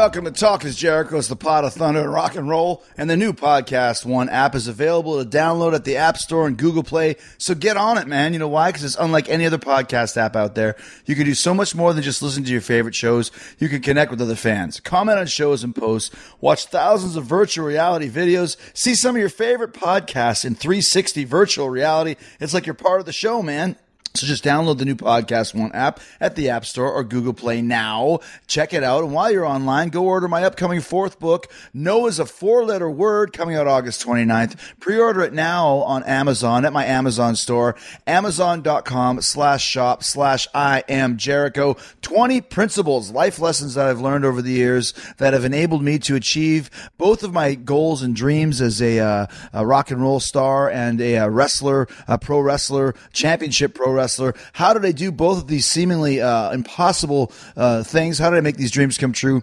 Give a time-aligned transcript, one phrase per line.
[0.00, 1.18] welcome to Talk is Jericho.
[1.18, 2.82] It's the pot of thunder and rock and roll.
[2.96, 6.56] And the new podcast one app is available to download at the App Store and
[6.56, 7.16] Google Play.
[7.36, 8.32] So get on it, man.
[8.32, 8.70] You know why?
[8.70, 10.74] Because it's unlike any other podcast app out there.
[11.04, 13.30] You can do so much more than just listen to your favorite shows.
[13.58, 17.66] You can connect with other fans, comment on shows and posts, watch thousands of virtual
[17.66, 22.16] reality videos, see some of your favorite podcasts in 360 virtual reality.
[22.40, 23.76] It's like you're part of the show, man.
[24.14, 27.62] So just download the new Podcast One app at the App Store or Google Play
[27.62, 28.18] now.
[28.48, 29.04] Check it out.
[29.04, 32.90] And while you're online, go order my upcoming fourth book, No is a Four Letter
[32.90, 34.56] Word, coming out August 29th.
[34.80, 41.16] Pre-order it now on Amazon at my Amazon store, amazon.com slash shop slash I am
[41.16, 41.76] Jericho.
[42.02, 46.16] 20 principles, life lessons that I've learned over the years that have enabled me to
[46.16, 46.68] achieve
[46.98, 51.00] both of my goals and dreams as a, uh, a rock and roll star and
[51.00, 54.34] a, a wrestler, a pro wrestler, championship pro wrestler wrestler.
[54.54, 58.18] How did I do both of these seemingly uh, impossible uh, things?
[58.18, 59.42] How did I make these dreams come true?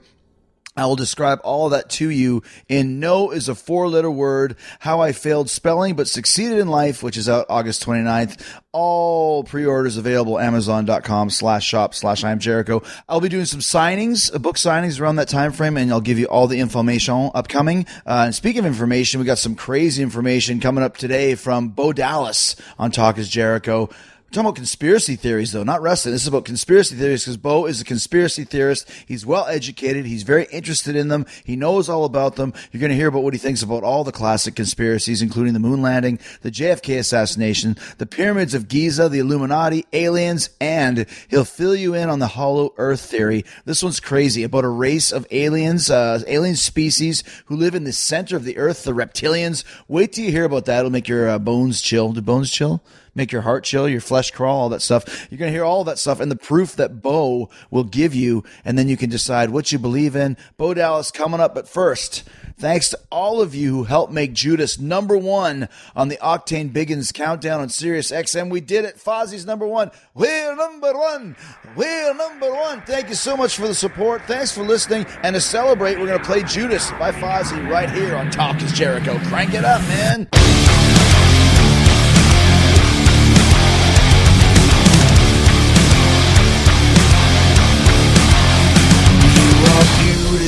[0.77, 5.01] I will describe all that to you in No is a four letter word, how
[5.01, 8.39] I failed spelling but succeeded in life, which is out August 29th.
[8.71, 12.83] All pre-orders available amazon.com slash shop slash I'm Jericho.
[13.09, 16.19] I'll be doing some signings, uh, book signings around that time frame, and I'll give
[16.19, 17.87] you all the information upcoming.
[18.05, 21.91] Uh, and speaking of information, we got some crazy information coming up today from Bo
[21.91, 23.89] Dallas on Talk is Jericho.
[24.27, 26.11] We're talking about conspiracy theories, though, not wrestling.
[26.11, 28.85] This is about conspiracy theories because Bo is a conspiracy theorist.
[29.07, 30.05] He's well educated.
[30.05, 31.25] He's very interested in them.
[31.45, 32.53] He knows all about them.
[32.69, 35.61] You're going to hear about what he thinks about all the classic conspiracies, including the
[35.61, 41.73] moon landing, the JFK assassination, the pyramids of Giza, the Illuminati, aliens, and he'll fill
[41.73, 43.45] you in on the hollow earth theory.
[43.63, 47.93] This one's crazy about a race of aliens, uh, alien species who live in the
[47.93, 49.63] center of the earth, the reptilians.
[49.87, 50.79] Wait till you hear about that.
[50.79, 52.11] It'll make your uh, bones chill.
[52.11, 52.83] Do bones chill?
[53.17, 55.27] Make your heart chill, your flesh crawl, all that stuff.
[55.31, 58.43] You're going to hear all that stuff and the proof that Bo will give you.
[58.63, 60.37] And then you can decide what you believe in.
[60.55, 61.55] Bo Dallas coming up.
[61.55, 62.23] But first,
[62.59, 66.91] thanks to all of you who helped make Judas number one on the Octane Big
[66.91, 68.51] Uns countdown on Sirius XM.
[68.51, 68.97] We did it.
[68.97, 69.89] Fozzy's number one.
[70.13, 71.35] We're number one.
[71.75, 72.81] We're number one.
[72.81, 74.21] Thank you so much for the support.
[74.27, 75.07] Thanks for listening.
[75.23, 78.71] And to celebrate, we're going to play Judas by Fozzy right here on Talk is
[78.73, 79.17] Jericho.
[79.25, 80.27] Crank it up, man.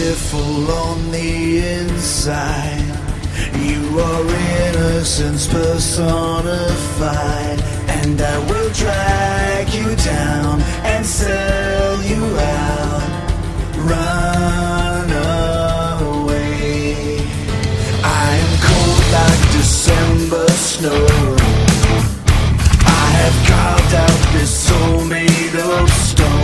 [0.09, 2.81] Beautiful on the inside.
[3.53, 4.25] You are
[4.65, 13.03] innocence personified, and I will drag you down and sell you out.
[13.91, 15.11] Run
[16.23, 17.19] away.
[18.03, 21.05] I am cold like December snow.
[22.81, 22.83] I
[23.21, 26.38] have carved out this soul made of stone,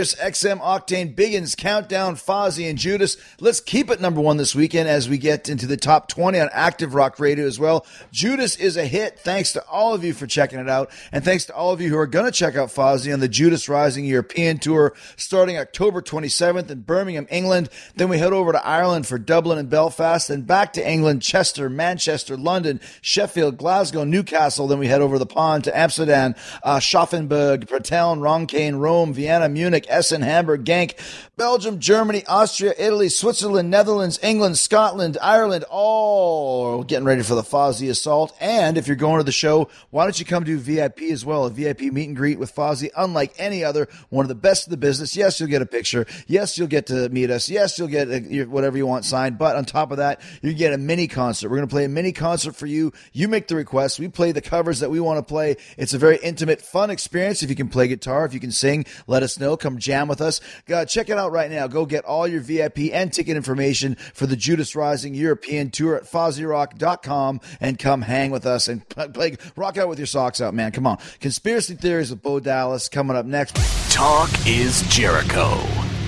[0.00, 0.60] one
[0.90, 3.16] Octane Big Uns Countdown, Fozzy and Judas.
[3.38, 6.48] Let's keep it number one this weekend as we get into the top 20 on
[6.52, 7.86] Active Rock Radio as well.
[8.10, 9.18] Judas is a hit.
[9.20, 10.90] Thanks to all of you for checking it out.
[11.12, 13.28] And thanks to all of you who are going to check out Fozzy on the
[13.28, 17.68] Judas Rising European Tour starting October 27th in Birmingham, England.
[17.94, 21.70] Then we head over to Ireland for Dublin and Belfast, then back to England, Chester,
[21.70, 24.66] Manchester, London, Sheffield, Glasgow, Newcastle.
[24.66, 26.34] Then we head over the pond to Amsterdam,
[26.64, 30.98] uh, Schaffenburg, Pratteln, Ronkane, Rome, Vienna, Munich, Essen, Hamburg, Genk,
[31.36, 37.88] Belgium, Germany, Austria, Italy, Switzerland, Netherlands, England, Scotland, Ireland, all getting ready for the Fozzy
[37.88, 38.36] Assault.
[38.40, 41.46] And if you're going to the show, why don't you come do VIP as well?
[41.46, 44.70] A VIP meet and greet with Fozzy, unlike any other, one of the best of
[44.70, 45.16] the business.
[45.16, 46.06] Yes, you'll get a picture.
[46.26, 47.48] Yes, you'll get to meet us.
[47.48, 49.38] Yes, you'll get uh, a, whatever you want signed.
[49.38, 51.48] But on top of that, you get a mini concert.
[51.48, 52.92] We're going to play a mini concert for you.
[53.12, 53.98] You make the request.
[53.98, 55.56] We play the covers that we want to play.
[55.76, 57.42] It's a very intimate, fun experience.
[57.42, 59.56] If you can play guitar, if you can sing, let us know.
[59.56, 60.40] Come jam with us.
[60.70, 61.66] Uh, check it out right now.
[61.66, 66.04] Go get all your VIP and ticket information for the Judas Rising European Tour at
[66.04, 70.72] FozzyRock.com and come hang with us and play, rock out with your socks out, man.
[70.72, 70.98] Come on.
[71.20, 73.56] Conspiracy Theories with Bo Dallas coming up next.
[73.92, 75.48] Talk is Jericho.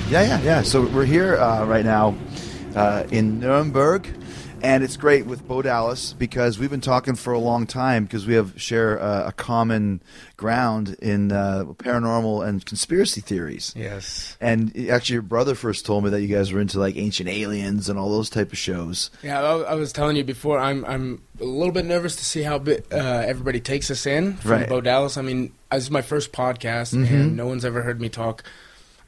[0.09, 0.63] Yeah, yeah, yeah.
[0.63, 2.15] So we're here uh, right now
[2.75, 4.07] uh, in Nuremberg,
[4.63, 8.27] and it's great with Bo Dallas because we've been talking for a long time because
[8.27, 10.03] we have share uh, a common
[10.37, 13.75] ground in uh, paranormal and conspiracy theories.
[13.77, 14.37] Yes.
[14.41, 17.89] And actually, your brother first told me that you guys were into like ancient aliens
[17.89, 19.11] and all those type of shows.
[19.23, 20.59] Yeah, I, was telling you before.
[20.59, 24.35] I'm I'm a little bit nervous to see how bit, uh, everybody takes us in
[24.35, 24.69] from Right.
[24.69, 25.17] Bo Dallas.
[25.17, 28.45] I mean, this is my first podcast, and no one's ever heard me talk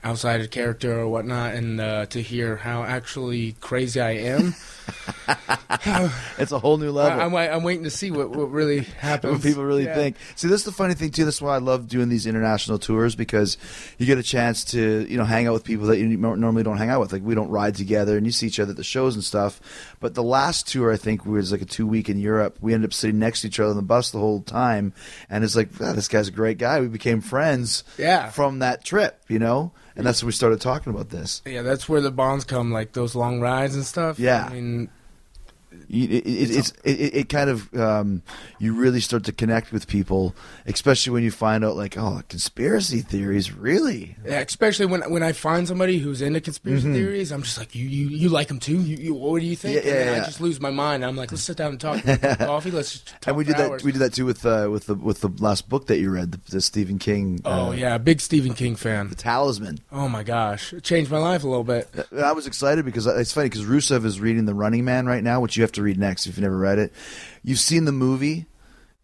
[0.04, 4.54] outside of character or whatnot, and uh, to hear how actually crazy I am,
[6.38, 7.20] It's a whole new I, level.
[7.20, 9.32] I'm, I'm waiting to see what, what really happens.
[9.32, 9.94] what people really Yeah.
[9.94, 10.16] think.
[10.36, 11.24] See, this is the funny thing too.
[11.24, 13.56] This is why I love doing these international tours because
[13.98, 16.76] you get a chance to you know hang out with people that you normally don't
[16.76, 17.12] hang out with.
[17.12, 19.60] Like we don't ride together, and you see each other at the shows and stuff.
[20.00, 22.58] But the last tour, I think, was like a two week in Europe.
[22.60, 24.92] We ended up sitting next to each other on the bus the whole time,
[25.30, 26.80] and it's like, "Ah, this guy's a great guy.
[26.80, 27.84] We became friends.
[27.98, 28.28] Yeah.
[28.30, 31.42] from that trip, you know, and that's when we started talking about this.
[31.46, 34.18] Yeah, that's where the bonds come, like those long rides and stuff.
[34.18, 34.46] Yeah.
[34.46, 34.90] I mean,
[35.88, 38.22] it, it, it's it, it, kind of um,
[38.58, 40.34] you really start to connect with people,
[40.66, 45.32] especially when you find out like oh conspiracy theories really Yeah, especially when when I
[45.32, 48.80] find somebody who's into conspiracy theories, I'm just like, you you, you like them too?
[48.80, 49.78] You, you what do you think?
[49.78, 49.88] Mm-hmm.
[49.88, 50.22] Yeah, and yeah, yeah.
[50.22, 51.04] I just lose my mind.
[51.04, 52.02] I'm like, let's sit down and talk.
[52.38, 52.70] Coffee.
[52.70, 53.84] Let's just talk and we did that hours.
[53.84, 56.32] we did that too with uh, with the with the last book that you read
[56.32, 59.08] the, the Stephen King Oh uh, yeah, big Stephen King fan.
[59.08, 61.88] the Talisman Oh my gosh, it changed my life a little bit.
[62.16, 65.40] I was excited because it's funny because Rusev is reading The Running Man right now,
[65.40, 66.92] which you have to read next if you've never read it.
[67.42, 68.46] You've seen the movie.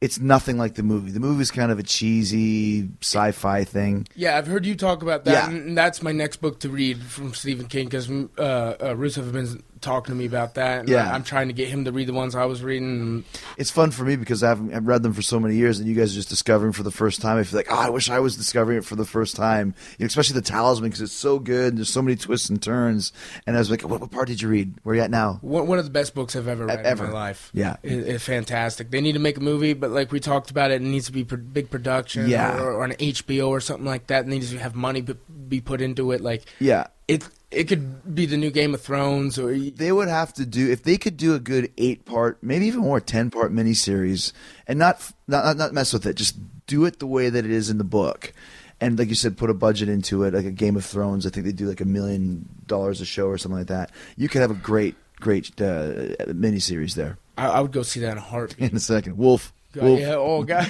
[0.01, 1.11] It's nothing like the movie.
[1.11, 4.07] The movie's kind of a cheesy sci-fi thing.
[4.15, 5.57] Yeah, I've heard you talk about that, Yeah.
[5.57, 9.33] and that's my next book to read from Stephen King because uh, uh, Rusev has
[9.33, 10.81] been talking to me about that.
[10.81, 11.11] And Yeah.
[11.13, 13.01] I, am trying to get him to read the ones I was reading.
[13.01, 13.25] And
[13.57, 15.89] It's fun for me because I haven't I've read them for so many years, and
[15.89, 17.39] you guys are just discovering for the first time.
[17.39, 20.05] I feel like, oh, I wish I was discovering it for the first time, you
[20.05, 21.69] know, especially the Talisman because it's so good.
[21.73, 23.13] And there's so many twists and turns.
[23.47, 24.75] And I was like, what, what part did you read?
[24.83, 25.39] Where are you at now?
[25.43, 27.05] one, one of the best books I've ever read Ever.
[27.07, 27.51] in my life.
[27.55, 27.77] Yeah.
[27.83, 28.91] It- it's fantastic.
[28.91, 31.13] They need to make a movie, but like we talked about, it, it needs to
[31.13, 32.59] be big production, Yeah.
[32.61, 34.25] or, or an HBO or something like that.
[34.25, 35.01] It needs to have money
[35.49, 36.21] be put into it.
[36.21, 40.33] Like Yeah, it, it could be the new Game of Thrones, or they would have
[40.35, 43.53] to do if they could do a good eight part, maybe even more ten part
[43.53, 44.33] miniseries,
[44.67, 46.15] and not not not- mess with it.
[46.17, 48.33] Just do it the way that it is in the book,
[48.81, 51.27] and like you said, put a budget into it, like a Game of Thrones.
[51.27, 53.91] I think they do like a million dollars a show or something like that.
[54.17, 57.19] You could have a great great uh, miniseries there.
[57.37, 58.71] I, I would go see that in a heartbeat.
[58.71, 59.53] In a second, Wolf.
[59.73, 60.01] God, Wolf.
[60.01, 60.69] yeah, oh god.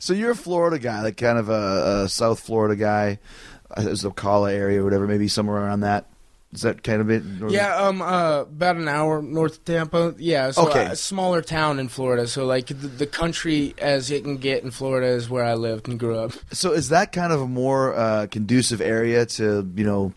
[0.00, 3.18] So you're a Florida guy, like kind of a, a South Florida guy,
[3.76, 6.06] uh, is the Ocala area or whatever, maybe somewhere around that.
[6.52, 7.22] Is that kind of it?
[7.40, 10.16] Or- Yeah, um, uh, about an hour north of Tampa.
[10.18, 10.84] Yeah, so Okay.
[10.86, 12.26] a smaller town in Florida.
[12.26, 15.86] So like the, the country as it can get in Florida is where I lived
[15.88, 16.32] and grew up.
[16.52, 20.12] So is that kind of a more uh, conducive area to you know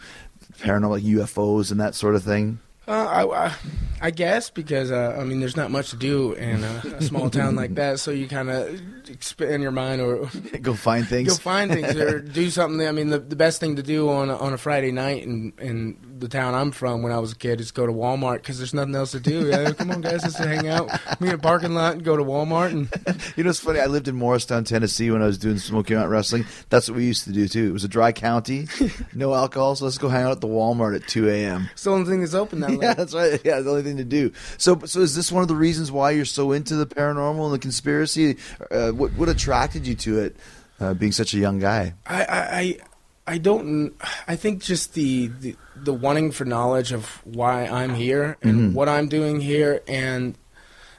[0.60, 2.57] paranormal like UFOs and that sort of thing?
[2.88, 3.53] Uh, I, I,
[4.01, 7.29] I guess because uh, I mean, there's not much to do in a, a small
[7.29, 10.29] town like that, so you kind of expand your mind or
[10.62, 11.29] Go find things.
[11.29, 12.86] go find things or do something.
[12.88, 15.53] I mean, the, the best thing to do on a, on a Friday night in
[15.60, 18.58] in the town I'm from when I was a kid is go to Walmart because
[18.58, 19.48] there's nothing else to do.
[19.48, 20.89] Yeah, come on, guys, let's hang out,
[21.20, 23.34] meet in a parking lot, and go to Walmart and.
[23.38, 23.79] you know, it's funny.
[23.79, 26.46] I lived in Morristown, Tennessee, when I was doing Smoky Mountain Wrestling.
[26.70, 27.67] That's what we used to do too.
[27.70, 28.67] It was a dry county,
[29.13, 29.75] no alcohol.
[29.75, 31.70] So let's go hang out at the Walmart at two a.m.
[31.74, 32.82] It's the only thing that's open that late.
[32.82, 33.39] Yeah, that's right.
[33.43, 34.32] Yeah, the only thing to do.
[34.58, 37.53] So, so is this one of the reasons why you're so into the paranormal and
[37.53, 38.38] the conspiracy?
[38.72, 40.36] Uh, what what attracted you to it?
[40.79, 41.93] uh, being such a young guy?
[42.05, 42.77] I, I, I
[43.25, 43.93] I don't.
[44.27, 48.74] I think just the, the the wanting for knowledge of why I'm here and Mm-hmm.
[48.74, 50.36] what I'm doing here, and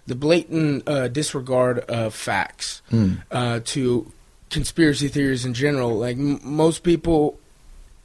[0.06, 3.14] the blatant uh, disregard of facts Hmm.
[3.30, 4.10] uh, to
[4.50, 5.98] conspiracy theories in general.
[5.98, 7.38] Like m- most people,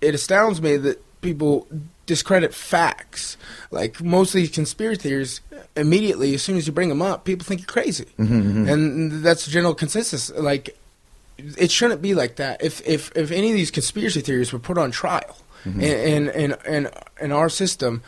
[0.02, 1.68] it astounds me that people
[2.10, 3.38] discredit facts.
[3.72, 5.42] Like most of these conspiracy theories,
[5.76, 9.46] immediately as soon as you bring them up, people think you're crazy, Mm-hmm, and that's
[9.46, 10.30] the general consensus.
[10.32, 10.76] Like
[11.38, 12.62] it shouldn't be like that.
[12.62, 15.82] If if if any of these conspiracy theories were put on trial Mm-hmm.
[15.82, 16.90] in, in in in
[17.22, 18.02] in our system,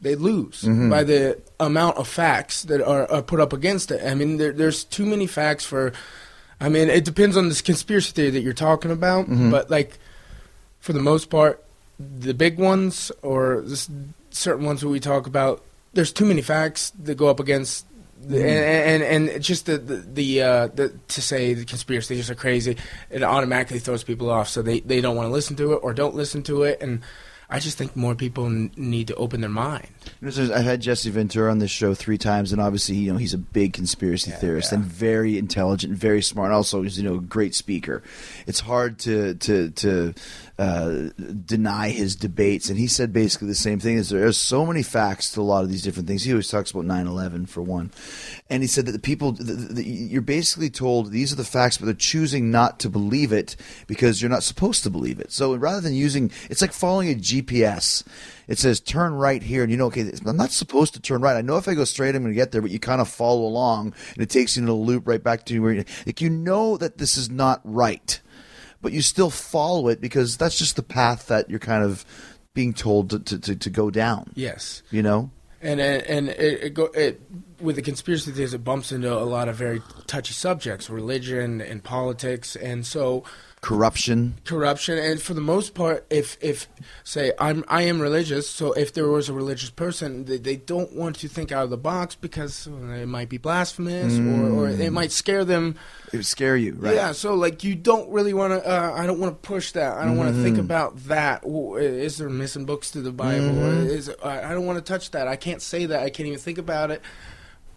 [0.00, 0.90] they lose Mm-hmm.
[0.90, 4.00] by the amount of facts that are, are put up against it.
[4.04, 5.92] I mean, there, there's too many facts for.
[6.60, 9.50] I mean, it depends on this conspiracy theory that you're talking about, Mm-hmm.
[9.52, 9.98] but like
[10.80, 11.62] for the most part,
[11.98, 13.90] the big ones or this
[14.30, 15.64] certain ones that we talk about,
[15.94, 17.86] there's too many facts that go up against.
[18.20, 22.28] The, and, and and just the the, the, uh, the to say the conspiracy theories
[22.28, 22.76] are crazy,
[23.10, 25.94] it automatically throws people off, so they, they don't want to listen to it or
[25.94, 27.02] don't listen to it, and
[27.50, 29.86] I just think more people n- need to open their mind.
[30.20, 33.18] You know, I've had Jesse Ventura on this show three times, and obviously, you know,
[33.18, 36.46] he's a big conspiracy theorist and very intelligent, and very smart.
[36.46, 38.02] And also, he's you know a great speaker.
[38.46, 40.14] It's hard to to to
[40.58, 43.96] deny his debates, and he said basically the same thing.
[43.96, 46.24] Is there are so many facts to a lot of these different things.
[46.24, 47.92] He always talks about 9/11 for one,
[48.50, 51.78] and he said that the people the, the, you're basically told these are the facts,
[51.78, 53.54] but they're choosing not to believe it
[53.86, 55.30] because you're not supposed to believe it.
[55.30, 58.02] So rather than using, it's like following a GPS
[58.48, 61.36] it says turn right here, and you know, okay, I'm not supposed to turn right.
[61.36, 63.08] I know if I go straight, I'm going to get there, but you kind of
[63.08, 66.22] follow along, and it takes you in a loop right back to where you, like
[66.22, 68.20] you know that this is not right,
[68.80, 72.04] but you still follow it because that's just the path that you're kind of
[72.54, 74.32] being told to to, to, to go down.
[74.34, 75.30] Yes, You know,
[75.60, 77.20] and and, and it, it go it
[77.60, 81.82] with the conspiracy theories it bumps into a lot of very touchy subjects, religion and
[81.82, 83.24] politics, and so
[83.60, 84.34] corruption.
[84.44, 84.98] corruption.
[84.98, 86.68] And for the most part, if if
[87.04, 90.92] say I'm I am religious, so if there was a religious person, they, they don't
[90.94, 94.92] want to think out of the box because it might be blasphemous or, or it
[94.92, 95.76] might scare them.
[96.12, 96.94] It would scare you, right?
[96.94, 98.68] Yeah, so like you don't really want to.
[98.68, 99.96] Uh, I don't want to push that.
[99.96, 100.42] I don't want to Mm-hmm.
[100.44, 103.46] think about that is there missing books to the Bible?
[103.48, 103.86] Mm-hmm.
[103.88, 105.26] is I I don't want to touch that.
[105.26, 106.02] I can't say that.
[106.02, 107.02] I can't even think about it.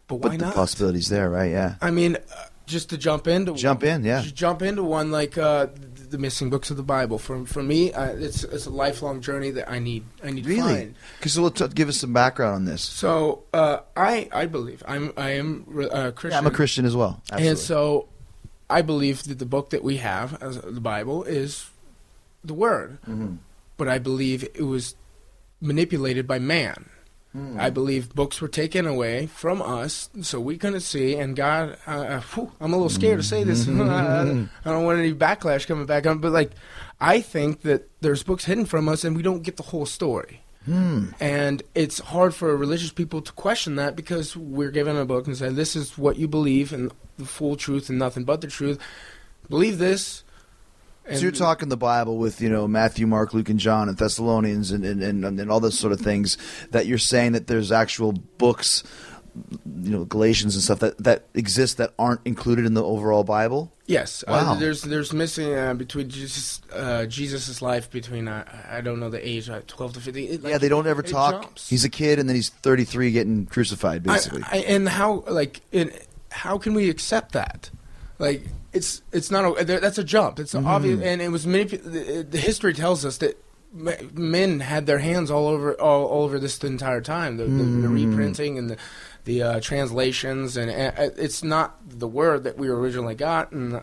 [0.08, 0.54] But why but the not?
[0.56, 1.50] possibilities there, right?
[1.52, 1.76] Yeah.
[1.82, 2.20] I mean, uh,
[2.72, 4.22] just to jump into Jump in, yeah.
[4.22, 5.68] just jump into one like uh,
[6.10, 7.18] the, missing books of the Bible.
[7.20, 10.50] For for me, uh, it's it's a lifelong journey that I need I need to
[10.50, 10.74] Really?
[10.76, 10.96] find.
[11.18, 12.82] Because so t- give us some background on this.
[12.82, 16.32] So uh, I I believe I'm I am uh, Christian.
[16.32, 17.22] Yeah, I'm a Christian as well.
[17.26, 17.48] Absolutely.
[17.50, 18.08] And so
[18.70, 21.70] I believe that the book that we have, as the Bible, is
[22.44, 23.00] the Word.
[23.04, 23.36] Mm-hmm.
[23.78, 24.96] But I believe it was
[25.60, 26.90] manipulated by man.
[27.34, 27.58] Hmm.
[27.58, 31.16] I believe books were taken away from us so we couldn't see.
[31.16, 33.68] And God, uh, uh, whew, I'm a little scared to say this.
[33.70, 36.20] I, don't want any backlash coming back on.
[36.20, 36.52] But like,
[37.00, 40.42] I think that there's books hidden from us and we don't get the whole story.
[40.66, 41.08] Hmm.
[41.22, 45.38] And it's hard for religious people to question that because we're given a book and
[45.38, 48.78] say, this is what you believe and the full truth and nothing but the truth.
[49.50, 50.24] Believe this.
[51.06, 53.98] And So you're talking the Bible with you know Matthew, Mark, Luke, and John, and
[53.98, 56.38] Thessalonians, and and, and, and all those sort of things.
[56.72, 58.84] That you're saying that there's actual books,
[59.82, 63.72] you know, Galatians and stuff that that exist that aren't included in the overall Bible.
[63.88, 64.54] Yes, Wow.
[64.54, 69.10] uh, there's there's missing uh, between Jesus uh, Jesus's life between uh, I don't know
[69.10, 70.38] the age uh, twelve to fifty.
[70.38, 71.42] Like, yeah, they don't ever talk.
[71.42, 71.68] jumps.
[71.68, 74.44] He's a kid, and then he's 33, getting crucified, I- basically.
[74.50, 75.92] I, and how like in,
[76.30, 77.70] how can we accept that?
[78.20, 80.40] Like it's it's not a, that's a jump.
[80.40, 80.68] It's Mm-hmm.
[80.68, 83.38] obvious, and it was manipu- the, history tells us that
[83.74, 87.38] men had their hands all over all, all over this the entire time.
[87.38, 88.10] The, the, the Mm-hmm.
[88.12, 88.78] reprinting and the
[89.24, 93.52] the uh, translations, and uh, it's not the word that we originally got.
[93.52, 93.82] And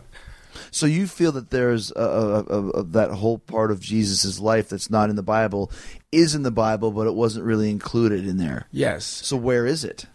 [0.71, 4.89] so you feel that there's a, a, a, that whole part of Jesus' life that's
[4.89, 5.71] not in the Bible
[6.11, 8.67] is in the Bible, but it wasn't really included in there.
[8.71, 10.05] yes, So where is it?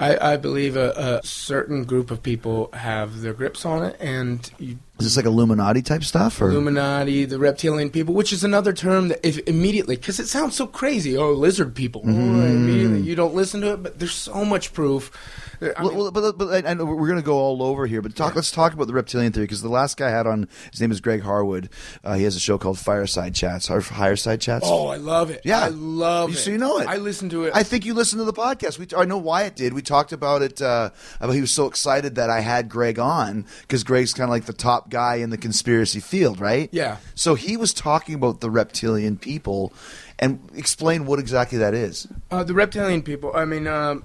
[0.00, 4.50] I, I believe a, a certain group of people have their grips on it, and
[4.58, 8.72] you, Is this like Illuminati type stuff, or Illuminati, the reptilian people, which is another
[8.72, 11.16] term that if immediately because it sounds so crazy.
[11.16, 12.02] Oh, lizard people.
[12.02, 15.10] Immediately you don't listen to it, but there's so much proof.
[15.62, 18.34] I mean, well, but, but I, we're going to go all over here, but talk,
[18.34, 20.90] let's talk about the reptilian theory because the last guy I had on his name
[20.90, 21.68] is Greg Carlwood.
[22.02, 24.64] Uh, he has a show called Higherside Chats or Higherside Chats.
[24.66, 25.42] oh, I love it.
[25.44, 25.60] Yeah.
[25.60, 26.38] I love You- it.
[26.38, 26.88] so you know it.
[26.88, 27.52] I listen to it.
[27.54, 28.78] I think you listened to the podcast.
[28.78, 29.74] We, I know Wyatt did.
[29.74, 30.62] We talked about it.
[30.62, 30.90] Uh,
[31.20, 34.46] about he was so excited that I had Greg on because Greg's kind of like
[34.46, 36.68] the top guy in the conspiracy field, right?
[36.72, 36.98] Yeah.
[37.14, 39.72] So he was talking about the reptilian people,
[40.18, 42.06] and explain what exactly that is.
[42.30, 43.32] Uh, the reptilian people.
[43.34, 44.04] I mean, um,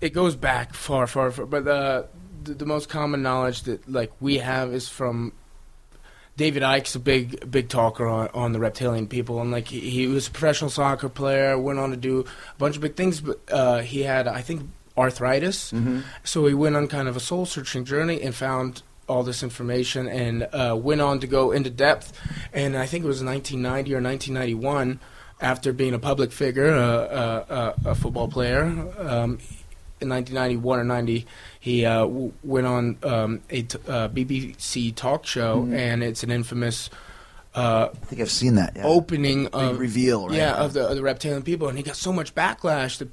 [0.00, 1.46] it goes back far, far, far.
[1.46, 2.04] But uh,
[2.44, 5.32] the, the most common knowledge that like we have is from
[6.36, 10.06] David Icke's a big big talker on, on the reptilian people, and like he, he
[10.06, 13.40] was a professional soccer player, went on to do a bunch of big things, but
[13.50, 15.72] uh, he had I think arthritis,
[16.24, 20.08] so he went on kind of a soul searching journey and found all this information
[20.08, 22.12] and uh, went on to go into depth,
[22.52, 25.00] and I think it was 1990 or 1991.
[25.42, 28.62] After being a public figure, uh, uh, uh, a football player,
[28.98, 29.38] um,
[30.02, 31.26] in 1991 or 90,
[31.58, 36.30] he uh, w- went on um, a t- uh, BBC talk show, and it's an
[36.30, 36.90] infamous
[37.54, 38.74] uh, I think I've seen that.
[38.76, 38.84] Yeah.
[38.84, 40.36] opening Big of reveal, right?
[40.36, 42.98] yeah, of the, of the reptilian people, and he got so much backlash.
[42.98, 43.08] The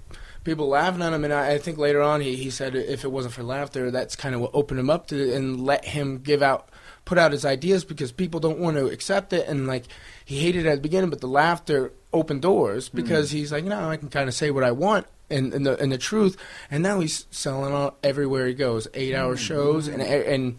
[0.47, 3.11] people laughing at him, and I, I think later on he, he said if it
[3.11, 6.41] wasn't for laughter, that's kind of what opened him up to and let him give
[6.41, 6.69] out,
[7.05, 9.83] put out his ideas because people don't want to accept it, and like
[10.25, 12.97] he hated it at the beginning, but the laughter opened doors Mm-hmm.
[12.97, 15.05] because he's like, no, I can kind of say what I want.
[15.29, 16.37] And, and the and the truth,
[16.71, 19.43] and now he's selling out everywhere he goes, eight hour Mm-hmm.
[19.43, 20.57] shows, and and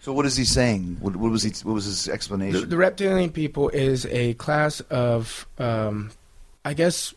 [0.00, 0.98] So what is he saying?
[1.00, 1.50] What, what was he?
[1.66, 2.60] What was his explanation?
[2.60, 6.12] The, the reptilian people is a class of, um,
[6.64, 7.14] I guess,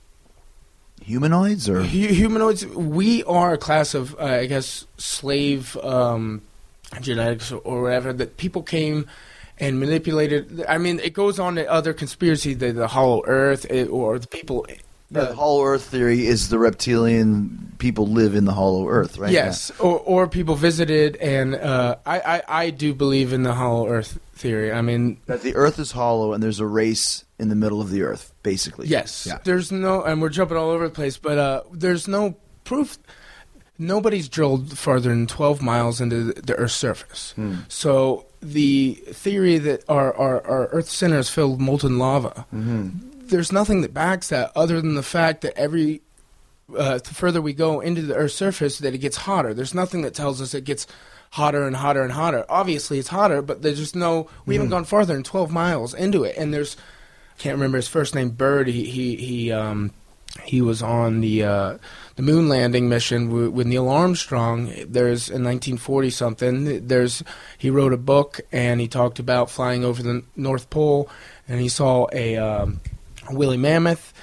[1.07, 2.65] Humanoids or humanoids.
[2.65, 6.41] We are a class of, uh, I guess, slave um,
[6.99, 9.07] genetics or whatever that people came
[9.57, 10.65] and manipulated.
[10.67, 14.27] I mean, it goes on to other conspiracy, the, the Hollow Earth, it, or the
[14.27, 14.67] people.
[15.09, 19.31] the Hollow Earth theory is the reptilian people live in the Hollow Earth, right?
[19.31, 23.87] Yes, or or people visited, and uh, I, I I do believe in the Hollow
[23.87, 24.73] Earth theory.
[24.73, 27.89] I mean, That the Earth is hollow and there's a race in the middle of
[27.91, 28.87] the Earth, basically.
[28.87, 29.25] Yes.
[29.27, 29.39] Yeah.
[29.43, 32.97] There's no, and we're jumping all over the place, but uh, there's no proof.
[33.79, 37.33] Nobody's drilled farther than 12 miles into the, the Earth's surface.
[37.35, 37.57] Hmm.
[37.67, 43.27] So the theory that our, our, our Earth center is filled with molten lava, Mm-hmm.
[43.27, 46.01] there's nothing that backs that other than the fact that every
[46.77, 49.53] uh, the further we go into the Earth's surface, that it gets hotter.
[49.53, 50.85] There's nothing that tells us it gets
[51.31, 52.45] hotter and hotter and hotter.
[52.49, 54.27] Obviously, it's hotter, but there's just no.
[54.45, 56.75] We haven't gone farther than 12 miles into it, and there's.
[57.37, 58.31] Can't remember his first name.
[58.31, 58.67] Byrd.
[58.67, 59.51] He he he.
[59.51, 59.91] Um,
[60.43, 61.77] he was on the uh,
[62.15, 64.65] the moon landing mission with, with Neil Armstrong.
[64.87, 66.87] There's in 1940 something.
[66.87, 67.23] There's
[67.57, 71.09] he wrote a book and he talked about flying over the North Pole,
[71.47, 72.81] and he saw a um,
[73.31, 74.13] woolly mammoth,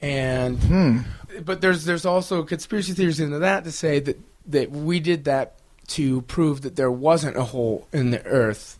[0.00, 1.04] and
[1.44, 5.54] but there's there's also conspiracy theories into that to say that that we did that
[5.88, 8.78] to prove that there wasn't a hole in the earth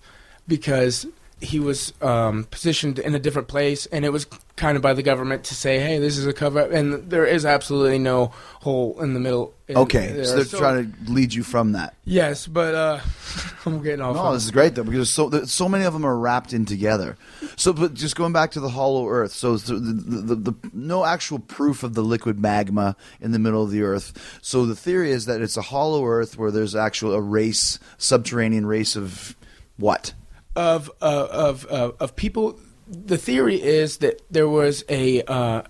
[0.48, 1.06] because
[1.40, 5.02] he was um, positioned in a different place and it was kind of by the
[5.02, 8.28] government to say hey this is a cover up and there is absolutely no
[8.62, 10.24] hole in the middle in Okay, there.
[10.24, 11.94] so they're trying to lead you from that.
[12.04, 13.00] yes but uh,
[13.66, 16.16] i'm getting off No, this is great though because so so many of them are
[16.18, 17.18] wrapped in together.
[17.56, 21.04] So, but just going back to the Hollow Earth, so the, the, the, the no
[21.06, 24.38] actual proof of the liquid magma in the middle of the Earth.
[24.42, 28.66] So the theory is that it's a Hollow Earth where there's actual a race, subterranean
[28.66, 29.36] race of
[29.78, 30.12] what?
[30.56, 32.58] Of uh, of uh, of people.
[32.88, 35.62] The theory is that there was a uh,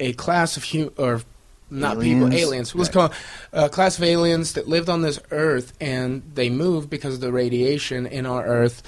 [0.00, 1.22] a class of hum- or
[1.70, 2.34] not people Aliens?
[2.42, 2.74] aliens.
[2.74, 3.10] Let's Right.
[3.10, 3.18] call
[3.52, 7.30] a class of aliens that lived on this Earth and they moved because of the
[7.32, 8.82] radiation in our Earth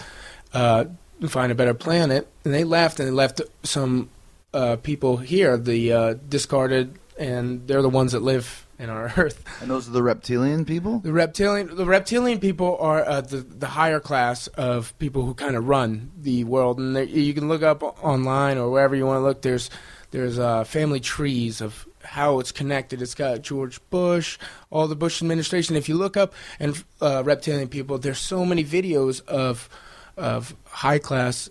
[0.53, 0.87] uh,
[1.21, 2.27] to find a better planet.
[2.45, 4.09] And they left and they left some
[4.53, 9.45] uh, people here, the uh, discarded, and they're the ones that live in our Earth.
[9.61, 10.99] And those are the reptilian people.
[10.99, 15.57] The reptilian, the reptilian people are uh, the the higher class of people who kind
[15.57, 19.23] of run the world, and you can look up online or wherever you want to
[19.23, 19.43] look.
[19.43, 19.71] There's
[20.11, 23.01] there's uh, family trees of how it's connected.
[23.01, 24.39] It's got George Bush,
[24.71, 25.77] all the Bush administration.
[25.77, 29.69] If you look up and uh, reptilian people, there's so many videos of
[30.17, 31.49] of high class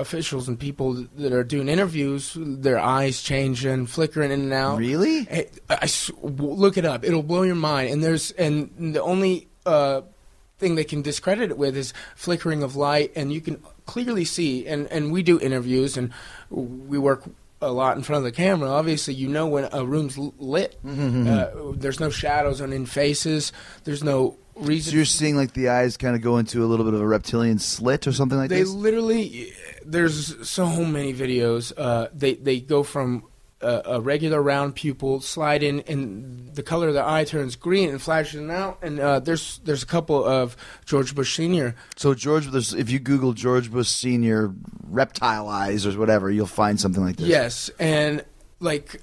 [0.00, 2.36] officials and people that are doing interviews.
[2.36, 4.78] Their eyes changing, flickering in and out.
[4.78, 5.28] Really?
[5.68, 5.88] I
[6.22, 7.04] w- look it up.
[7.04, 7.90] It'll blow your mind.
[7.90, 10.02] And there's and the only uh,
[10.58, 14.66] thing they can discredit it with is flickering of light, and you can clearly see.
[14.66, 16.12] And and we do interviews, and
[16.50, 17.24] we work
[17.60, 18.70] a lot in front of the camera.
[18.70, 20.78] Obviously, you know when a room's lit.
[20.84, 23.52] Uh, there's no shadows on in faces.
[23.84, 24.90] There's no reason.
[24.92, 27.06] So you're seeing like the eyes kind of go into a little bit of a
[27.06, 28.54] reptilian slit or something like that.
[28.54, 28.70] they this.
[28.70, 29.52] literally
[29.84, 33.24] there's so many videos uh, they they go from
[33.60, 37.90] a, a regular round pupil slide in and the color of the eye turns green
[37.90, 42.46] and flashes out and uh, there's there's a couple of George Bush senior So George,
[42.74, 44.54] if you Google George Bush Senior
[44.88, 47.26] reptile eyes or whatever, you'll find something like this.
[47.28, 48.24] yes and
[48.60, 49.00] like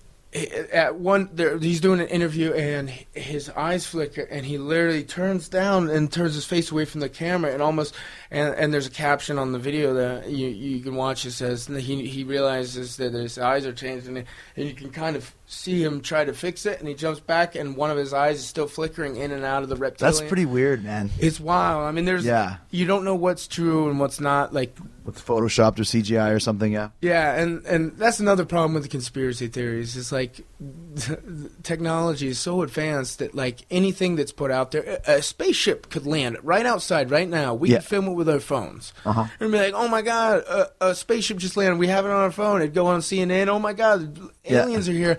[0.74, 5.48] at one there he's doing an interview and his eyes flicker and he literally turns
[5.48, 7.96] down and turns his face away from the camera and almost
[8.32, 11.68] and and there's a caption on the video that you you can watch it says
[11.68, 16.02] he he realizes that his eyes are changing and you can kind of see him
[16.02, 18.68] try to fix it, and he jumps back, and one of his eyes is still
[18.68, 20.13] flickering in and out of the reptilian.
[20.13, 21.10] That's pretty weird, man.
[21.20, 21.84] It's wild.
[21.84, 22.58] I mean, there's Yeah.
[22.70, 24.54] You don't know what's true and what's not.
[24.54, 26.90] Like, With photoshopped or CGI or something, yeah.
[27.00, 29.96] yeah, and and that's another problem with the conspiracy theories.
[29.96, 30.42] It's like
[31.63, 36.06] technology is so advanced that like anything that's put out there, a, a spaceship could
[36.06, 37.54] land right outside right now.
[37.54, 37.78] We Yeah.
[37.78, 38.91] can film it with our phones.
[39.06, 39.25] Uh-huh.
[39.39, 41.77] And be like, oh my god, a, a spaceship just landed.
[41.80, 42.62] We have it on our phone.
[42.62, 43.47] It'd go on CNN.
[43.47, 44.63] Oh my god, Yeah.
[44.63, 45.17] aliens are here.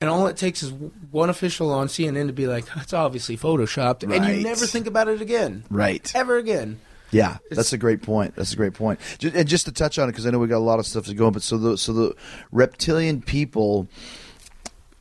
[0.00, 0.72] And all it takes is
[1.10, 5.08] one official on CNN to be like, that's obviously photoshopped, and you never think about
[5.08, 6.12] it again, Right.
[6.14, 6.78] ever again.
[7.10, 8.36] Yeah, that's a great point.
[8.36, 9.00] That's a great point.
[9.22, 11.06] And just to touch on it, because I know we got a lot of stuff
[11.06, 12.14] to go on, but so the so the
[12.52, 13.88] reptilian people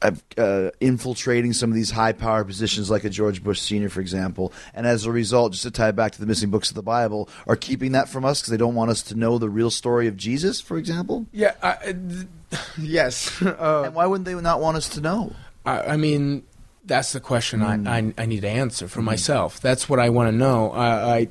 [0.02, 4.54] uh, infiltrating some of these high power positions, like a George Bush Senior, for example,
[4.74, 7.28] and as a result, just to tie back to the missing books of the Bible,
[7.48, 10.08] are keeping that from us because they don't want us to know the real story
[10.08, 11.26] of Jesus, for example.
[11.32, 12.28] Yeah, I, I- th-
[12.78, 13.42] yes.
[13.42, 15.34] Uh, And why wouldn't they not want us to know?
[15.66, 16.44] I, I mean,
[16.86, 17.88] that's the question Mm.
[17.88, 19.60] I, I I need to answer for myself.
[19.60, 20.72] That's what I want to know.
[20.72, 21.28] I, I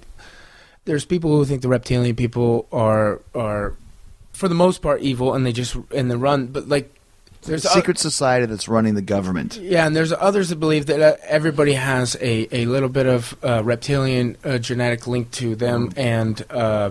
[0.84, 3.74] there's people who think the reptilian people are are
[4.32, 6.92] for the most part evil and they just and they run, but like
[7.46, 9.56] there's a secret society that's running the government.
[9.58, 13.36] yeah, and there's others that believe that uh, everybody has a, a little bit of
[13.42, 16.90] uh, reptilian uh, genetic link to them, and uh,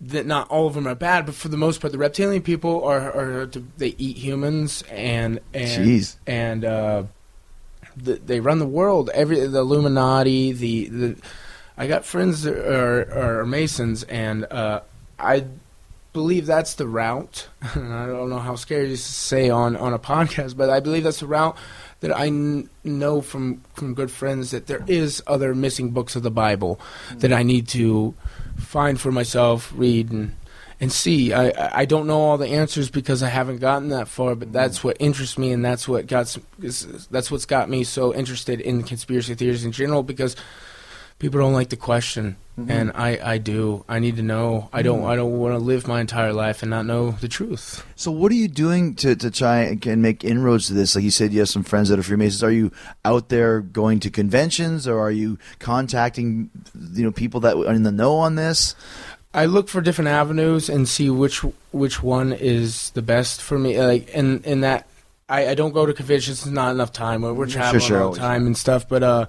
[0.00, 2.84] that not all of them are bad, but for the most part, the reptilian people
[2.84, 3.00] are,
[3.42, 3.46] are
[3.78, 6.16] they eat humans and and Jeez.
[6.26, 7.04] and uh,
[7.96, 9.10] the, they run the world.
[9.14, 11.16] Every the Illuminati, the the
[11.78, 14.80] I got friends that are are Masons, and uh,
[15.18, 15.44] I
[16.16, 17.46] believe that's the route.
[17.74, 20.70] And I don't know how scary it is to say on, on a podcast, but
[20.70, 21.58] I believe that's the route
[22.00, 26.30] that I know from, from good friends that there is other missing books of the
[26.30, 27.18] Bible mm-hmm.
[27.18, 28.14] that I need to
[28.56, 30.34] find for myself, read, and
[30.80, 31.32] and see.
[31.34, 34.48] I I- I don't know all the answers because I haven't gotten that far, but
[34.48, 34.52] mm-hmm.
[34.52, 38.82] that's what interests me, and that's what got that's what's got me so interested in
[38.82, 40.34] conspiracy theories in general because
[41.18, 42.36] people don't like the question
[42.68, 43.84] and I, I do.
[43.88, 44.70] I need to know.
[44.72, 47.84] I don't i don't want to live my entire life and not know the truth.
[47.96, 50.94] So, what are you doing to, to try and make inroads to this?
[50.94, 52.42] Like you said, you have some friends that are Freemasons.
[52.42, 52.72] Are you
[53.04, 56.50] out there going to conventions, or are you contacting,
[56.92, 58.74] you know, people that are in the know on this?
[59.34, 63.78] i look for different avenues and see which which one is the best for me.
[63.78, 64.88] Like in in that
[65.28, 67.20] i, I don't go to conventions it's not enough time.
[67.20, 69.26] We're, we're Sure, traveling sure, all the time and stuff but uh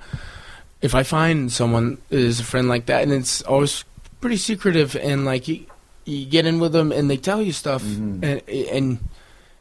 [0.81, 3.83] if i find someone is a friend like that and it's always
[4.21, 5.65] pretty secretive and like you,
[6.05, 8.23] you get in with them and they tell you stuff Mm-hmm.
[8.23, 8.97] and and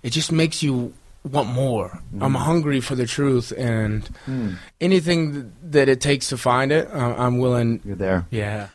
[0.03, 0.93] it just makes you
[1.25, 2.23] want more Mm-hmm.
[2.23, 4.55] i'm hungry for the truth and Hmm.
[4.81, 8.27] anything that it takes to find it i'm willing You're there.
[8.31, 8.69] yeah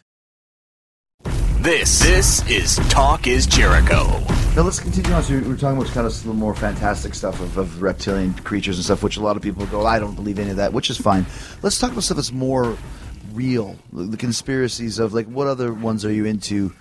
[1.61, 4.19] This this is Talk is Jericho.
[4.55, 5.21] Now let's continue on.
[5.21, 8.77] So we we're talking about kind of some more fantastic stuff of, of reptilian creatures
[8.77, 10.89] and stuff, which a lot of people go, I don't believe any of that, which
[10.89, 11.23] is fine.
[11.61, 12.75] Let's talk about stuff that's more
[13.31, 13.75] real.
[13.93, 16.73] The the conspiracies of like, what other ones are you into?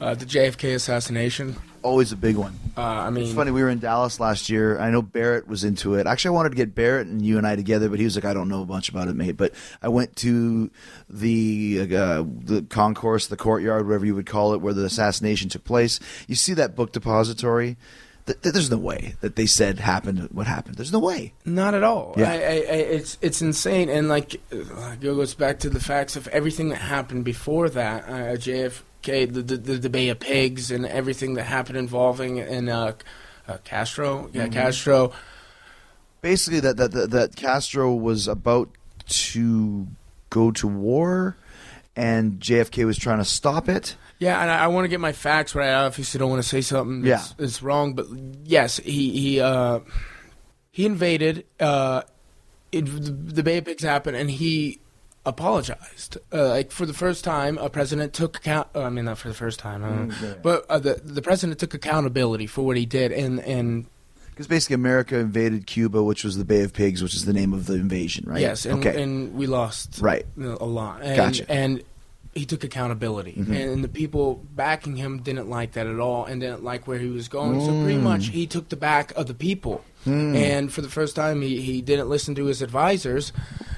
[0.00, 1.56] uh, the jfk assassination
[1.88, 2.54] Always a big one.
[2.76, 3.50] uh, i mean It's funny.
[3.50, 4.78] We were in Dallas last year.
[4.78, 6.06] I know Barrett was into it.
[6.06, 8.24] Actually, I wanted to get Barrett and you and I together, but he was like,
[8.24, 10.70] "I don't know a bunch about it, mate." But I went to
[11.08, 15.64] the uh, the concourse, the courtyard, whatever you would call it, where the assassination took
[15.64, 15.98] place.
[16.26, 17.76] You see that book depository.
[18.26, 20.74] Th- th- there's no way that they said happened what happened.
[20.76, 21.32] There's no way.
[21.46, 22.12] Not at all.
[22.18, 22.30] Yeah.
[22.30, 26.14] I, I, I, it's it's insane, and like uh, it goes back to the facts
[26.14, 28.04] of everything that happened before that.
[28.04, 32.68] Uh, JFK, the, the the the Bay of Pigs, and everything that happened involving in
[32.68, 32.92] uh,
[33.46, 34.30] uh, Castro.
[34.32, 35.12] Yeah, Castro.
[36.20, 38.70] Basically, that that that, that Castro was about
[39.08, 39.86] to
[40.30, 41.36] go to war,
[41.96, 43.96] and JFK was trying to stop it.
[44.18, 45.68] Yeah, and I, I want to get my facts right.
[45.68, 47.34] I obviously don't want to say something that's, Yeah.
[47.38, 48.06] that's wrong, but
[48.44, 49.80] yes, he he uh,
[50.70, 51.46] he invaded.
[51.60, 52.02] Uh,
[52.72, 54.80] it, the, the Bay of Pigs happened, and he
[55.28, 56.18] apologized.
[56.32, 58.68] Uh, like for the first time, a president took account.
[58.74, 61.74] uh, I mean, not for the first time, uh, but uh, the the president took
[61.74, 63.86] accountability for what he did, and and
[64.30, 67.52] Because basically, America invaded Cuba, which was the Bay of Pigs, which is the name
[67.52, 68.40] of the invasion, right?
[68.40, 69.02] yes, and, okay.
[69.02, 70.24] and we lost Right.
[70.38, 71.02] a lot.
[71.02, 71.42] And, Gotcha.
[71.42, 71.52] Mm-hmm.
[71.52, 71.82] And
[72.34, 76.62] he took accountability, and the people backing him didn't like that at all, and didn't
[76.62, 77.60] like where he was going.
[77.60, 77.82] So Mm.
[77.82, 81.60] pretty much, he took the back of the people, and for the first time, he
[81.60, 83.32] he didn't listen to his advisors,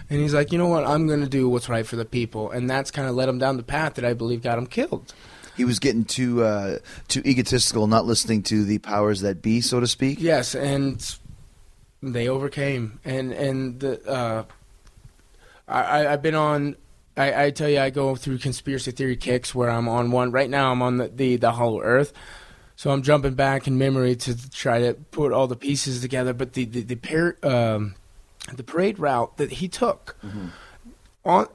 [0.08, 2.50] and he's like, you know what, I'm going to do what's right for the people,
[2.50, 5.12] and that's kind of led him down the path that I believe got him killed.
[5.56, 9.80] he was getting too uh, too egotistical, not listening to the powers that be, so
[9.80, 10.18] to speak.
[10.20, 11.16] Yes, and
[12.02, 14.44] they overcame, and and the uh,
[15.68, 16.76] I, I I've been on.
[17.16, 20.48] I, I tell you, I go through conspiracy theory kicks where I'm on one right
[20.48, 20.70] now.
[20.72, 22.12] I'm on the the, the Hollow Earth.
[22.80, 26.32] So I'm jumping back in memory to try to put all the pieces together.
[26.32, 27.94] But the the the, par- um,
[28.54, 30.16] the parade route that he took
[31.22, 31.46] on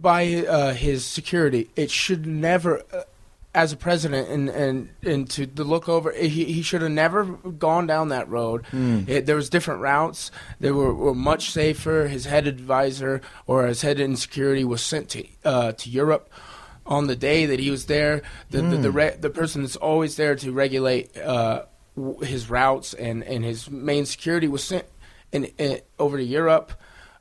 [0.00, 2.84] by uh, his security, it should never.
[2.94, 3.02] Uh,
[3.56, 7.24] as a president and, and, and to, to look over, he, he should have never
[7.24, 8.66] gone down that road.
[9.08, 10.30] It, there was different routes.
[10.60, 12.06] They were, were much safer.
[12.06, 16.30] His head advisor or his head in security was sent to uh, to Europe
[16.86, 18.22] on the day that he was there.
[18.50, 21.64] The the the, re- the person that's always there to regulate uh,
[21.96, 24.84] w- his routes and, and his main security was sent
[25.32, 26.72] in, in, over to Europe.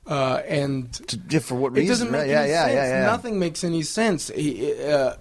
[0.08, 1.86] Uh, and To, for what reason?
[1.86, 2.76] it doesn't make yeah, any yeah, sense.
[2.76, 3.06] yeah, yeah.
[3.08, 4.28] Nothing makes any sense.
[4.28, 5.16] He, uh,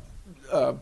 [0.52, 0.74] uh,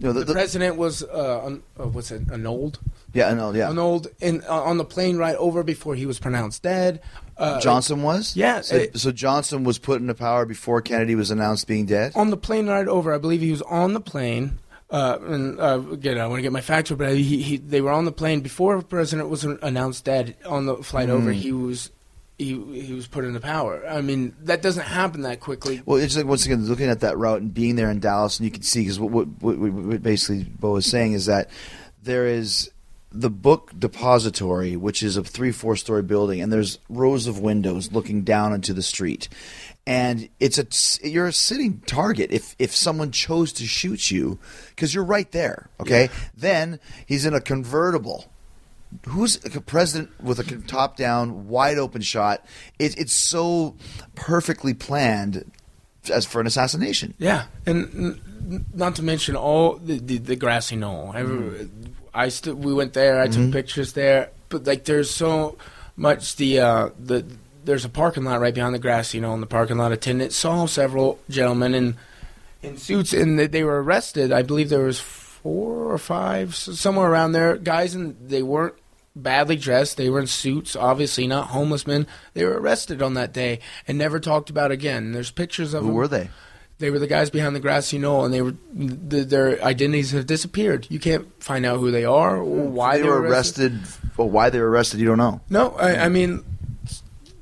[0.00, 2.80] You the, the- the- president was uh, un, uh, what's it annulled?
[3.14, 3.52] yeah, know.
[3.52, 7.00] Yeah, Annulled in uh, on the plane right over before he was pronounced dead.
[7.38, 8.34] Uh, Johnson was.
[8.36, 12.12] Yeah, So, it- so Johnson was put into power before Kennedy was announced being dead.
[12.14, 13.12] on the plane ride over.
[13.14, 14.58] I believe he was on the plane.
[14.88, 17.80] Uh, and uh, again, I want to get my facts right, but he, he, they
[17.80, 20.36] were on the plane before the president was announced dead.
[20.46, 21.34] On the flight over, Mm.
[21.34, 21.90] he was
[22.38, 22.50] he
[22.82, 23.82] he was put into power.
[23.88, 25.82] I mean, that doesn't happen that quickly.
[25.84, 28.44] Well, it's like once again looking at that route and being there in Dallas, and
[28.44, 31.50] you can see because what, what, what, what basically Bo is saying is that
[32.04, 32.70] there is
[33.20, 37.92] the book depository, which is a three four story building, and there's rows of windows
[37.92, 39.28] looking down into the street,
[39.86, 44.38] and it's a you're a sitting target if if someone chose to shoot you
[44.70, 45.70] because you're right there.
[45.80, 48.26] Okay, then he's in a convertible
[49.08, 52.46] who's a president with a top down wide open shot
[52.78, 53.74] it, it's so
[54.14, 55.50] perfectly planned
[56.08, 58.20] as for an assassination Yeah, and
[58.72, 61.10] not to mention all the the, the grassy knoll.
[61.12, 61.92] I, Mm-hmm.
[62.16, 63.20] I st- we went there.
[63.20, 65.58] I took pictures there, but like there's so
[65.96, 67.24] much the uh, the
[67.64, 70.32] there's a parking lot right behind the grass, you know, and the parking lot attendant
[70.32, 71.96] saw several gentlemen in
[72.62, 74.32] in suits, and they, they were arrested.
[74.32, 78.74] I believe there was four or five, somewhere around there, guys, and they weren't
[79.14, 79.96] badly dressed.
[79.96, 82.06] They were in suits, obviously not homeless men.
[82.34, 85.12] They were arrested on that day and never talked about again.
[85.12, 85.94] There's pictures of who them.
[85.96, 86.30] were they
[86.78, 88.54] They were the guys behind the grassy knoll, and they were
[89.10, 90.86] th their identities have disappeared.
[90.90, 93.72] You can't find out who they are or why they were arrested
[94.18, 96.44] or why they were arrested you don't know No, I, I mean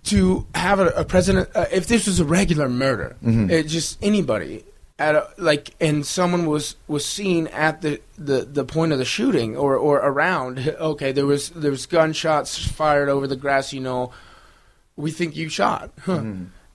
[0.04, 1.48] to have a, a president.
[1.54, 4.64] Uh, if this was a regular murder, it just anybody
[4.98, 9.04] at a, like, and someone was was seen at the, the, the point of the
[9.04, 10.58] shooting or, or around.
[10.78, 14.12] Okay, there was there was gunshots fired over the grassy knoll.
[14.96, 15.90] We think you shot.
[16.02, 16.22] Huh.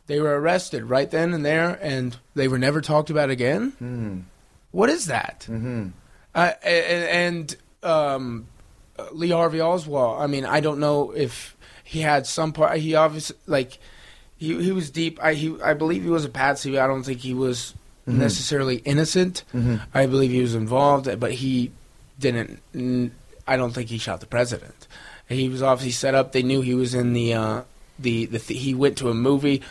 [0.09, 4.25] They were arrested right then and there, and they were never talked about again.
[4.71, 5.45] What is that?
[5.47, 5.89] Mm-hmm.
[6.33, 8.47] Uh, and and um,
[9.11, 10.19] Lee Harvey Oswald.
[10.19, 12.79] I mean, I don't know if he had some part.
[12.79, 13.77] He obviously like
[14.35, 15.19] he he was deep.
[15.21, 16.79] I he I believe he was a patsy.
[16.79, 17.75] I don't think he was
[18.07, 19.43] necessarily innocent.
[19.93, 21.71] I believe he was involved, but he
[22.19, 22.61] didn't.
[23.47, 24.87] I don't think he shot the president.
[25.27, 26.31] He was obviously set up.
[26.31, 27.61] They knew he was in the uh,
[27.99, 28.39] the the.
[28.39, 29.61] Th- he went to a movie.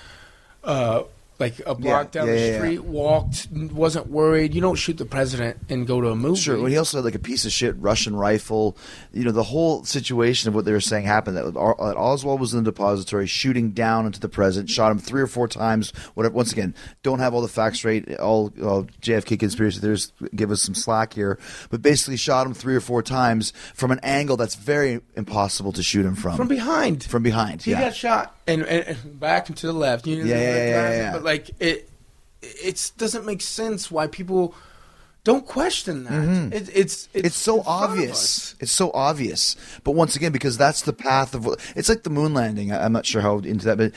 [0.68, 1.04] Uh,
[1.38, 4.54] like a block Yeah, down yeah, the yeah, street, walked, wasn't worried.
[4.54, 6.40] You don't shoot the president and go to a movie.
[6.40, 6.56] Sure.
[6.56, 8.76] Well, he also had like a piece of shit Russian rifle.
[9.12, 11.36] You know, the whole situation of what they were saying happened.
[11.36, 15.22] That, that Oswald was in the depository, shooting down into the president, shot him three
[15.22, 15.92] or four times.
[16.14, 16.34] Whatever.
[16.34, 18.12] Once again, don't have all the facts straight.
[18.18, 21.38] All uh, JFK conspiracy theorists give us some slack here,
[21.70, 25.84] but basically shot him three or four times from an angle that's very impossible to
[25.84, 26.36] shoot him from.
[26.36, 27.04] from behind.
[27.04, 27.62] From behind.
[27.62, 30.06] He got shot and, and, back and to the left.
[30.06, 31.12] You know, Yeah, yeah, yeah, yeah.
[31.12, 31.88] But like it,
[32.42, 34.54] it doesn't make sense why people
[35.24, 36.54] don't question that.
[36.54, 37.26] It, it's, it's Mm-hmm.
[37.26, 38.54] it's so in front of obvious.
[38.60, 39.56] It's so obvious.
[39.84, 42.72] But once again, because that's the path of it's like the moon landing.
[42.72, 43.92] I- I'm not sure how into that, but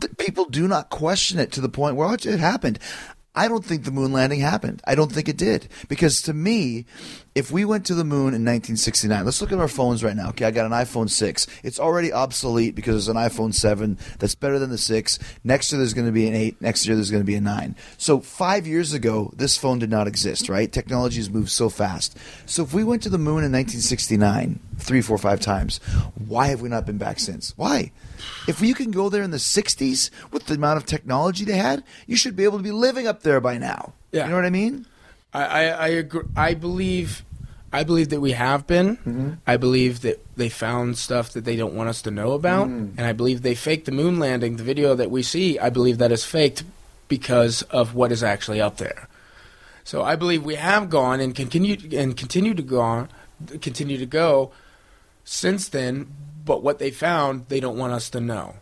[0.00, 2.78] th- people do not question it to the point where oh, it happened.
[3.34, 4.82] I don't think the moon landing happened.
[4.86, 6.86] I don't think it did because to me,
[7.36, 10.30] if we went to the moon in 1969, let's look at our phones right now.
[10.30, 11.46] Okay, I got an iPhone 6.
[11.62, 15.18] It's already obsolete because there's an iPhone 7 that's better than the 6.
[15.44, 16.62] Next year there's going to be an 8.
[16.62, 17.76] Next year there's going to be a 9.
[17.98, 20.72] So 5 years ago, this phone did not exist, right?
[20.72, 22.16] Technology has moved so fast.
[22.46, 25.76] So if we went to the moon in 1969, three, four, five times,
[26.26, 27.52] why have we not been back since?
[27.58, 27.92] Why?
[28.48, 31.84] If you can go there in the 60s with the amount of technology they had,
[32.06, 33.92] you should be able to be living up there by now.
[34.10, 34.24] Yeah.
[34.24, 34.86] You know what I mean?
[35.36, 36.22] I, I, I agree.
[36.34, 37.24] I believe,
[37.76, 38.96] I believe that we have been.
[38.96, 39.30] Mm-hmm.
[39.46, 42.96] I believe that they found stuff that they don't want us to know about, Mm.
[42.96, 44.56] and I believe they faked the moon landing.
[44.56, 46.64] The video that we see, I believe that is faked
[47.08, 49.08] because of what is actually up there.
[49.84, 53.08] So I believe we have gone and continue and continue to go on,
[53.60, 54.50] continue to go
[55.24, 56.06] since then.
[56.44, 58.54] But what they found, they don't want us to know.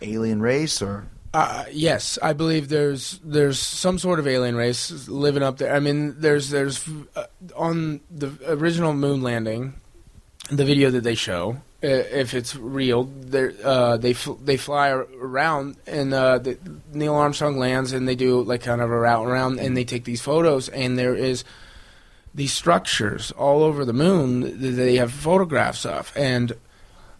[0.00, 5.44] Alien race or Uh, yes, I believe there's there's some sort of alien race living
[5.44, 5.72] up there.
[5.74, 9.74] I mean, there's there's uh, on the original moon landing,
[10.50, 14.88] the video that they show, i- if it's real, they uh, they fl- they fly
[14.88, 16.58] around and uh, the,
[16.92, 20.02] Neil Armstrong lands and they do like kind of a route around and they take
[20.02, 21.44] these photos and there is
[22.34, 26.54] these structures all over the moon that they have photographs of and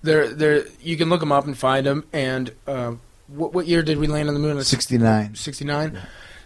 [0.03, 2.95] they're they're you can look them up and find them and uh,
[3.35, 4.63] what what year did we land on the moon?
[4.63, 5.35] 69.
[5.35, 5.99] 69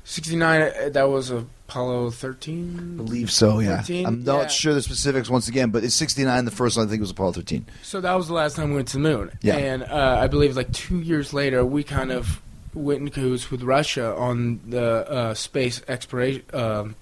[0.07, 3.79] 69 uh, that was apollo 13 believe so, yeah.
[3.79, 4.07] 13?
[4.07, 4.47] I'm not Yeah.
[4.49, 6.45] sure the specifics once again, but it's 69.
[6.45, 7.65] The first one I think it was Apollo 13.
[7.83, 9.57] so that was the last time we went to the moon Yeah.
[9.57, 12.43] and uh, i believe like two years later we kind of
[12.75, 16.97] went in cahoots with russia on the uh, space exploration um,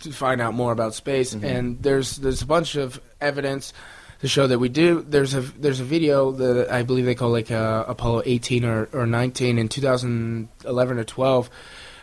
[0.00, 3.72] to find out more about space and there's there's a bunch of evidence
[4.24, 5.04] to show that we do.
[5.06, 8.88] There's a there's a video that i believe they call like uh, apollo 18 or,
[8.94, 11.50] or 19 in 2011 or 12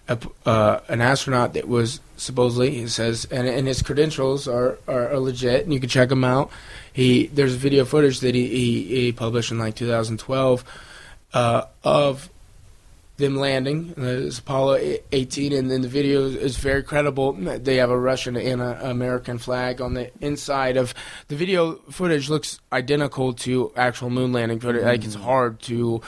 [0.07, 5.09] a uh, an astronaut that was supposedly he says and, and his credentials are, are,
[5.09, 6.51] are legit and you can check them out.
[6.93, 10.63] He there's video footage that he, he, he published in like 2012
[11.33, 12.29] uh, of
[13.21, 14.77] them landing uh, it's apollo
[15.11, 19.37] 18 and then the video is very credible they have a russian and an american
[19.37, 20.93] flag on the inside of
[21.29, 26.01] the video footage looks identical to actual moon landing footage like it's hard to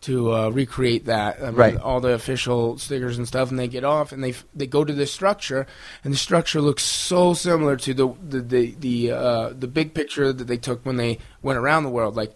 [0.00, 1.38] to uh, recreate that.
[1.42, 1.76] I mean, Right.
[1.76, 4.84] All the official stickers and stuff, and they get off and they f- they go
[4.84, 5.66] to this structure,
[6.04, 10.32] and the structure looks so similar to the the the the, uh, the big picture
[10.32, 12.14] that they took when they went around the world.
[12.14, 12.32] Like,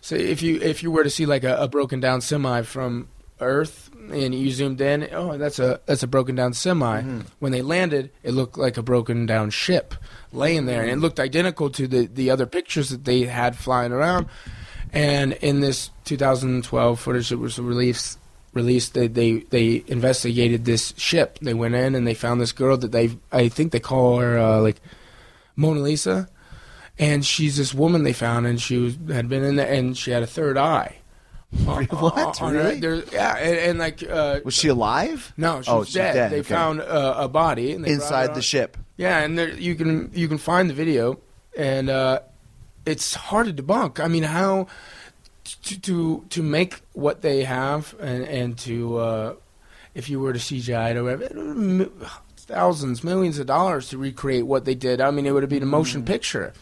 [0.00, 3.06] so if you if you were to see like a, a broken down semi from
[3.40, 7.02] Earth and you zoomed in, oh, that's a that's a broken down semi.
[7.38, 9.94] When they landed, it looked like a broken down ship
[10.32, 13.92] laying there, and it looked identical to the the other pictures that they had flying
[13.92, 14.26] around.
[14.92, 18.18] And in this 2012 footage that was released,
[18.54, 21.38] released they, they they investigated this ship.
[21.42, 24.38] They went in and they found this girl that they I think they call her
[24.38, 24.80] uh, like
[25.56, 26.28] Mona Lisa,
[26.98, 30.12] and she's this woman they found, and she was had been in there, and she
[30.12, 30.98] had a third eye.
[31.64, 32.42] What?
[32.42, 32.80] on Really?
[32.80, 35.32] there- yeah, and, and like uh, Was she alive?
[35.36, 36.12] no, she's Oh, she's dead.
[36.14, 36.54] dead, They okay.
[36.54, 38.76] found uh, a body and they Inside the ship.
[38.96, 41.18] yeah, and there, you can you can find the video,
[41.56, 42.20] and uh,
[42.84, 44.00] it's hard to debunk.
[44.00, 44.66] I mean, how
[45.44, 49.34] to to, to make what they have, and and to uh,
[49.94, 51.90] if you were to CGI it or whatever, it would mi-
[52.36, 55.00] thousands, millions of dollars to recreate what they did.
[55.00, 56.06] I mean, it would have been a motion Mm.
[56.06, 56.52] picture.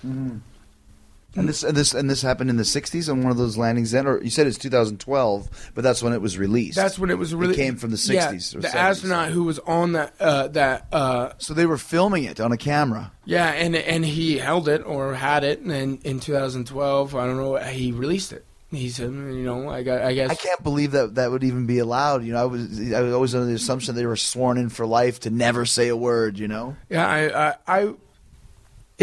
[1.37, 3.91] And this and this and this happened in the 60s on one of those landings
[3.91, 6.77] then or you said it's 2012, but that's when it was released.
[6.77, 8.75] That's when it was really came from the Yeah, 60s or the 70s.
[8.75, 12.57] astronaut who was on that uh, that uh, so they were filming it on a
[12.57, 13.13] camera.
[13.25, 17.57] yeah, and and he held it or had it, and in 2012, I don't know,
[17.57, 18.45] he released it.
[18.71, 20.31] He said, you know, I got, I guess.
[20.31, 22.25] I can't believe that that would even be allowed.
[22.25, 24.85] You know, I was I was always under the assumption they were sworn in for
[24.85, 26.39] life to never say a word.
[26.41, 27.95] You know, Yeah, I, I, I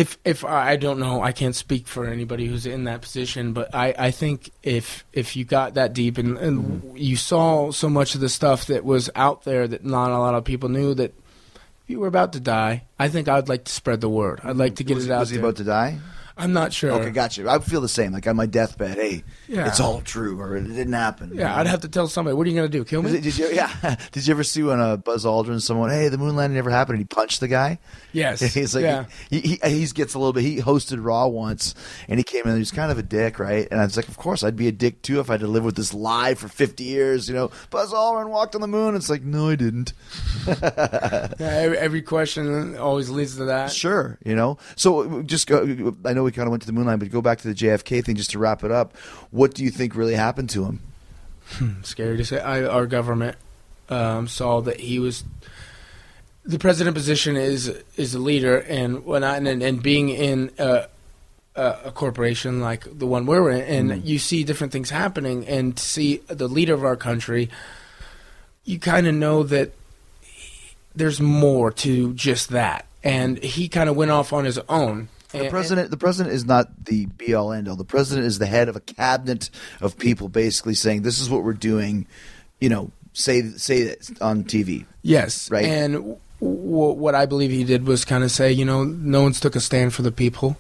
[0.02, 3.74] if if I don't know, I can't speak for anybody who's in that position, but
[3.74, 6.98] I, I think if if you got that deep and, and Mm-hmm.
[6.98, 10.36] you saw so much of the stuff that was out there that not a lot
[10.36, 11.14] of people knew that
[11.88, 14.40] you were about to die, I think I'd like to spread the word.
[14.44, 15.46] I'd like to get was, it out was he there.
[15.46, 16.00] about to die?
[16.38, 16.92] I'm not sure.
[16.92, 17.50] Okay, gotcha.
[17.50, 18.12] I feel the same.
[18.14, 19.68] Like on my deathbed, hey, Yeah.
[19.68, 21.32] it's all true, or it didn't happen.
[21.34, 22.36] Yeah, I'd have to tell somebody.
[22.36, 22.84] What are you going to do?
[22.86, 23.12] Kill me?
[23.12, 23.96] Did, did you, yeah.
[24.12, 26.96] Did you ever see when uh, Buzz Aldrin, someone, hey, the moon landing never happened,
[26.96, 27.80] and he punched the guy?
[28.14, 28.40] yes.
[28.54, 29.06] He's like, yeah.
[29.30, 30.44] he, he, he gets a little bit.
[30.44, 31.76] He hosted Raw once,
[32.08, 32.54] and he came in.
[32.54, 33.68] He was kind of a dick, right?
[33.72, 35.48] And I was like, of course, I'd be a dick too if I had to
[35.48, 37.28] live with this lie for fifty years.
[37.30, 38.96] You know, Buzz Aldrin walked on the moon.
[38.96, 39.94] It's like, no, I didn't.
[40.62, 43.72] Yeah, every, every question always leads to that.
[43.72, 44.58] Sure, you know.
[44.76, 45.96] So just go.
[46.06, 47.56] I know we kind of went to the moon landing, but go back to the
[47.56, 48.98] JFK thing just to wrap it up.
[49.32, 50.80] What do you think really happened to him?
[51.84, 52.40] scary to say.
[52.40, 53.38] I, our government
[53.90, 55.24] um, saw that he was
[56.44, 60.88] the president position is is a leader, and when I, and, and being in a,
[61.56, 65.78] a, a corporation like the one we're in, and you see different things happening, and
[65.78, 67.50] to see the leader of our country,
[68.64, 69.72] you kind of know that
[70.96, 75.10] there's more to just that, and he kind of went off on his own.
[75.32, 77.76] The president, the president is not the be all end all.
[77.76, 81.44] The president is the head of a cabinet of people, basically saying, "This is what
[81.44, 82.06] we're doing."
[82.60, 84.86] You know, say say it on TV.
[85.04, 85.66] Yes, Right.
[85.66, 89.24] And w- w- what I believe he did was kind of say, you know, no
[89.24, 90.58] one's took a stand for the people.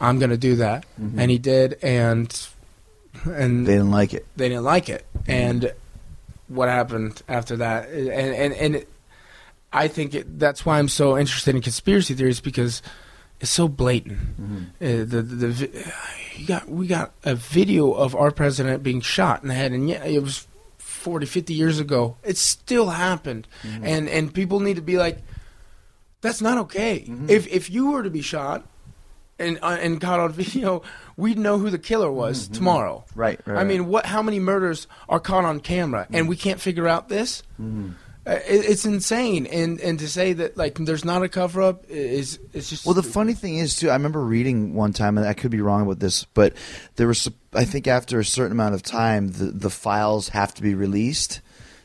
[0.00, 1.18] I'm going to do that, mm-hmm.
[1.18, 2.48] and he did, and
[3.24, 4.26] and They didn't like it.
[4.36, 5.06] they didn't like it.
[5.26, 5.72] And
[6.48, 7.88] what happened after that?
[7.88, 8.88] And and and it,
[9.72, 12.82] I think it, that's why I'm so interested in conspiracy theories because
[13.40, 14.18] it's so blatant.
[14.80, 15.92] Uh, the, the the
[16.46, 20.04] got we got a video of our president being shot in the head, and yeah,
[20.04, 20.46] it was
[20.78, 22.16] 40, 50 years ago.
[22.24, 23.46] It still happened,
[23.82, 25.18] and and people need to be like.
[26.20, 27.04] That's not okay.
[27.06, 27.30] Mm-hmm.
[27.30, 28.66] If if you were to be shot
[29.38, 30.82] and uh, and caught on video,
[31.16, 33.04] we'd know who the killer was tomorrow.
[33.10, 33.20] Mm-hmm.
[33.20, 34.04] Right, right, I mean, what?
[34.04, 37.44] How many murders are caught on camera, and we can't figure out this?
[38.28, 39.46] It, it's insane.
[39.46, 42.94] And and to say that like there's not a cover up is is just Well,
[42.94, 43.90] the funny thing is too.
[43.90, 46.54] I remember reading one time, and I could be wrong about this, but
[46.96, 47.28] there was.
[47.54, 51.40] I think after a certain amount of time, the the files have to be released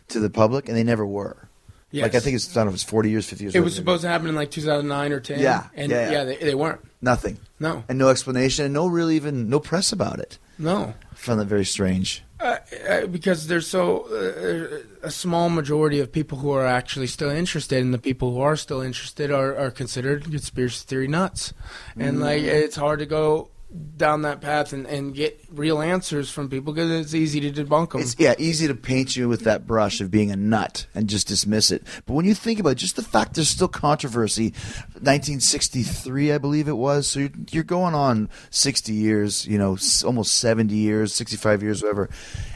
[0.10, 1.48] to the public, and they never were.
[1.92, 2.04] Yes.
[2.04, 3.56] Like I think it's I don't know if it's forty years, fifty years.
[3.56, 5.40] It was supposed to happen in like 2009 or 10.
[5.40, 6.24] Yeah, and yeah, yeah.
[6.24, 6.82] they, they weren't.
[7.02, 10.40] nothing, No, and no explanation, and no really even no press about it.
[10.64, 10.94] No.
[11.12, 12.24] I found that very strange.
[12.40, 12.58] Uh,
[12.90, 17.82] uh, because there's so uh, a small majority of people who are actually still interested,
[17.82, 21.54] and the people who are still interested are, are considered conspiracy theory nuts,
[21.98, 23.50] and like it's hard to go
[23.98, 27.92] down that path and, and get real answers from people because it's easy to debunk
[27.92, 28.02] them.
[28.02, 31.28] It's yeah, easy to paint you with that brush of being a nut and just
[31.28, 31.84] dismiss it.
[32.06, 34.52] But when you think about it, just the fact there's still controversy,
[34.94, 37.08] 1963, I believe it was.
[37.08, 42.10] So you're, you're going on 60 years, you know, almost 70 years, 65 years, whatever.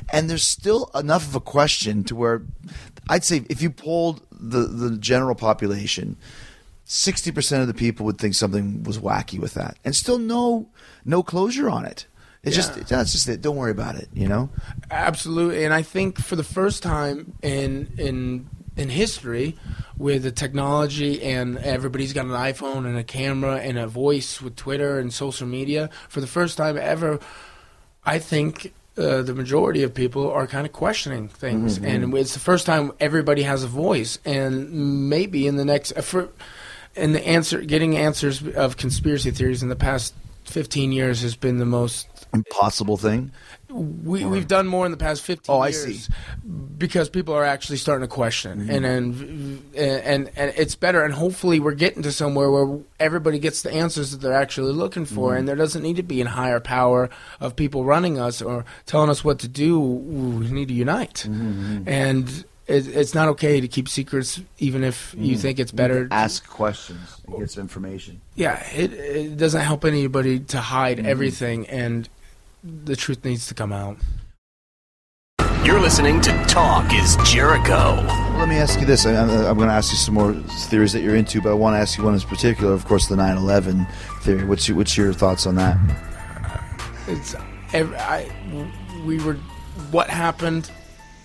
[0.09, 2.43] And there's still enough of a question to where
[3.09, 6.17] I'd say if you polled the the general population,
[6.87, 10.69] sixty percent of the people would think something was wacky with that, and still no
[11.05, 12.07] no closure on it.
[12.43, 12.63] It's Yeah.
[12.63, 13.41] just that's just it.
[13.41, 14.07] Don't worry about it.
[14.13, 14.49] You know.
[14.89, 19.57] Absolutely, and I think for the first time in in in history,
[19.97, 24.55] with the technology and everybody's got an iPhone and a camera and a voice with
[24.55, 27.19] Twitter and social media, for the first time ever,
[28.05, 28.73] I think.
[28.99, 32.91] Uh, the majority of people are kind of questioning things, and it's the first time
[32.99, 34.17] everybody has a voice.
[34.25, 36.29] And maybe in the next, uh, for,
[36.97, 40.13] and the answer, getting answers of conspiracy theories in the past
[40.45, 43.31] fifteen years has been the most Impossible thing.
[43.69, 46.13] we, we've done more in the past 15 Oh, I years see.
[46.77, 48.69] because people are actually starting to question Mm-hmm.
[48.69, 53.61] and, and and and it's better and hopefully we're getting to somewhere where everybody gets
[53.61, 55.39] the answers that they're actually looking for Mm-hmm.
[55.39, 59.09] and there doesn't need to be a higher power of people running us or telling
[59.09, 61.83] us what to do we need to unite Mm-hmm.
[61.87, 65.39] and it, it's not okay to keep secrets even if you Mm.
[65.39, 68.21] think it's better Ask questions and get some information.
[68.35, 71.07] yeah it, it doesn't help anybody to hide Mm-hmm.
[71.07, 72.09] everything and
[72.63, 73.97] the truth needs to come out
[75.63, 77.95] You're listening to Talk is Jericho.
[78.37, 79.05] Let me ask you this.
[79.05, 80.31] I, I'm, I'm going to ask you some more
[80.69, 82.71] theories that you're into, but I want to ask you one in particular.
[82.73, 83.85] Of course, the 9/11
[84.21, 84.45] theory.
[84.45, 85.75] What's your, what's your thoughts on that?
[87.07, 87.35] it's
[87.73, 88.29] ev I,
[89.05, 89.35] we were
[89.91, 90.71] what happened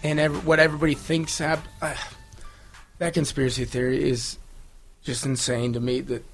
[0.02, 1.94] and ev- what everybody thinks happened uh,
[2.98, 4.38] that conspiracy theory is
[5.02, 6.24] just insane to me that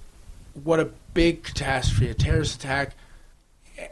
[0.65, 2.95] what a big catastrophe a terrorist attack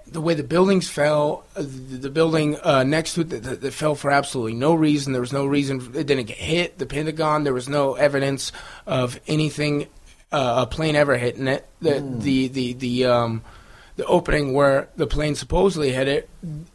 [0.07, 3.61] the way the buildings fell uh, the, the building uh, next to it that, that,
[3.61, 5.13] that fell for absolutely no reason.
[5.13, 8.53] There was no reason it didn't get hit the pentagon there was no evidence
[8.87, 9.87] of anything
[10.33, 11.67] uh, a plane ever hitting it.
[11.81, 13.43] The the the the um
[13.97, 16.29] the opening where the plane supposedly hit it,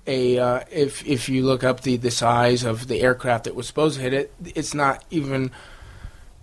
[0.08, 3.68] a uh, if if you look up the, the size of the aircraft that was
[3.68, 5.52] supposed to hit it, it's not even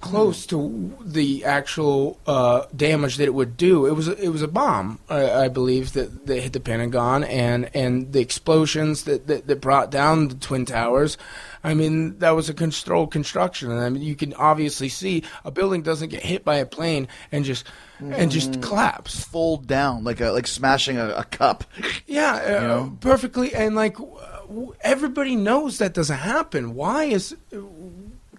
[0.01, 3.87] close to the actual uh, damage that it would do.
[3.87, 7.69] It was it was a bomb, I, I believe, that, that hit the Pentagon, and,
[7.75, 11.19] and the explosions that, that, that brought down the twin towers.
[11.65, 15.51] I mean, that was a controlled construction, and I mean, you can obviously see a
[15.51, 17.67] building doesn't get hit by a plane and just
[18.01, 19.25] and just collapse.
[19.25, 21.65] Fold down like a like smashing a, a cup.
[22.07, 22.97] Yeah, uh, know?
[23.01, 23.55] perfectly.
[23.55, 26.75] And like, w- everybody knows that doesn't happen.
[26.75, 27.37] Why is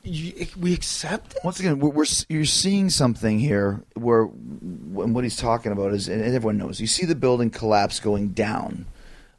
[0.03, 1.39] you, we accept it?
[1.43, 6.07] Once again, we're, we're you're seeing something here where when what he's talking about is,
[6.07, 8.85] and everyone knows, you see the building collapse going down,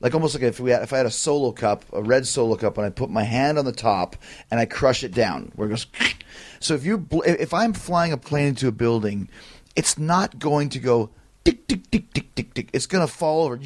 [0.01, 2.57] like almost like if we had, if I had a solo cup, a red solo
[2.57, 4.16] cup, and I put my hand on the top
[4.51, 5.87] and I crush it down, where it goes.
[6.62, 9.31] So if you bl- if I'm flying a plane into a building,
[9.77, 11.11] it's not going to go
[11.45, 12.71] tick tick tick tick tick tick.
[12.73, 13.59] It's going to fall over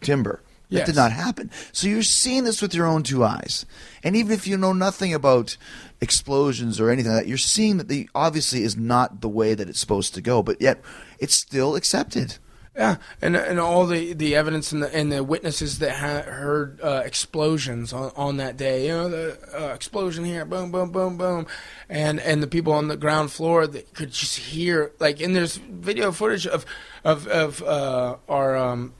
[0.00, 0.42] timber.
[0.70, 0.86] That Yes.
[0.86, 1.50] did not happen.
[1.72, 3.66] So you're seeing this with your own two eyes.
[4.04, 5.56] And even if you know nothing about
[6.00, 9.68] explosions or anything like that, you're seeing that the obviously is not the way that
[9.68, 10.80] it's supposed to go, but yet
[11.18, 12.36] it's still accepted.
[12.80, 16.80] Yeah, and and all the, the evidence and the and the witnesses that ha- heard
[16.82, 21.18] uh, explosions on, on that day, you know, the uh, explosion here, boom, boom, boom,
[21.18, 21.46] boom,
[21.90, 25.58] and and the people on the ground floor that could just hear like, and there's
[25.58, 26.64] video footage of
[27.04, 28.94] of of uh, our um,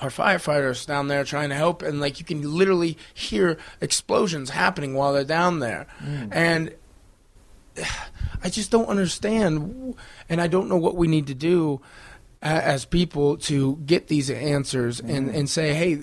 [0.00, 4.94] our firefighters down there trying to help, and like you can literally hear explosions happening
[4.94, 5.86] while they're down there,
[6.32, 6.74] and
[8.42, 9.94] I just don't understand,
[10.28, 11.80] and I don't know what we need to do
[12.44, 15.94] as people to get these answers and, and say, hey,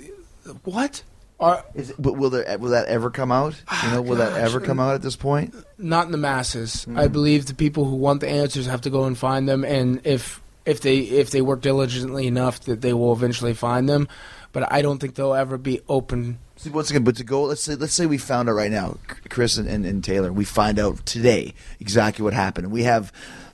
[0.64, 1.04] what?
[1.40, 3.60] Are, Is it, but will there will that ever come out?
[3.84, 5.56] You know, will that ever come out at this point?
[5.80, 6.84] not in the masses.
[6.84, 7.00] Hmm.
[7.00, 10.02] I believe the people who want the answers have to go and find them, and
[10.04, 14.08] if if they if they work diligently enough, that they will eventually find them.
[14.52, 16.38] But I don't think they'll ever be open.
[16.58, 18.98] See, once again, but to go, let's say, let's say we found out right now,
[19.30, 22.66] Chris and, and, and Taylor, we find out today exactly what happened.
[22.66, 23.12] and We have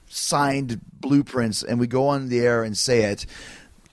[0.08, 3.26] signed blueprints, and we go on the air and say it.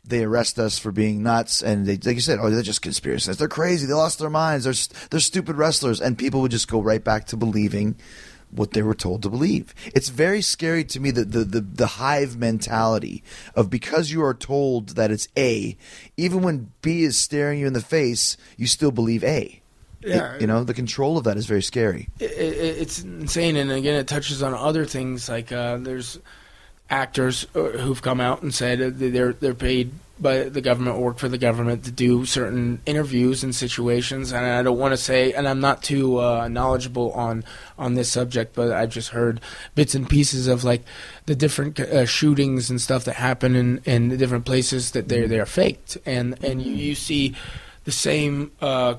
[0.06, 3.38] They arrest us for being nuts, and they, like you said, oh, they're just conspiracists.
[3.38, 3.86] They're crazy.
[3.86, 4.64] They lost their minds.
[4.64, 7.96] They're they're stupid wrestlers, and people would just go right back to believing
[8.54, 9.74] what they were told to believe.
[9.94, 14.34] It's very scary to me that the, the, the hive mentality of because you are
[14.34, 15.76] told that it's A,
[16.16, 19.60] even when B is staring you in the face, you still believe A.
[20.05, 22.09] It- you know, the control of that is very scary.
[22.20, 25.28] It, it, it's insane, and again, it touches on other things.
[25.28, 26.18] Like uh, there's
[26.90, 31.18] actors uh, who've come out and said they're they're paid by the government, or work
[31.18, 34.30] for the government to do certain interviews and situations.
[34.30, 37.42] And I don't want to say, and I'm not too uh, knowledgeable on
[37.78, 39.40] on this subject, but I've just heard
[39.74, 40.82] bits and pieces of like
[41.26, 45.26] the different uh, shootings and stuff that happen in in the different places that they're
[45.26, 47.34] they're faked, and and you, you see
[47.84, 48.52] the same.
[48.61, 48.94] Uh,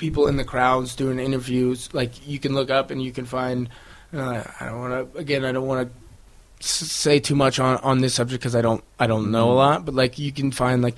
[0.00, 1.92] people in the crowds doing interviews.
[1.92, 3.68] Like you can look up and you can find.
[4.12, 5.18] Uh, I don't want to.
[5.18, 8.82] Again, I don't want to say too much on on this subject because I don't
[8.98, 9.84] I don't know a lot.
[9.84, 10.96] But like you can find like.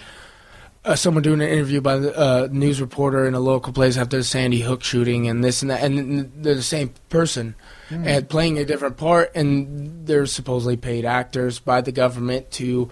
[0.84, 4.16] Uh, someone doing an interview by a uh, news reporter in a local place after
[4.16, 7.54] the Sandy Hook shooting, and this and that, and they're the same person,
[7.88, 12.90] and playing a different part, and they're supposedly paid actors by the government to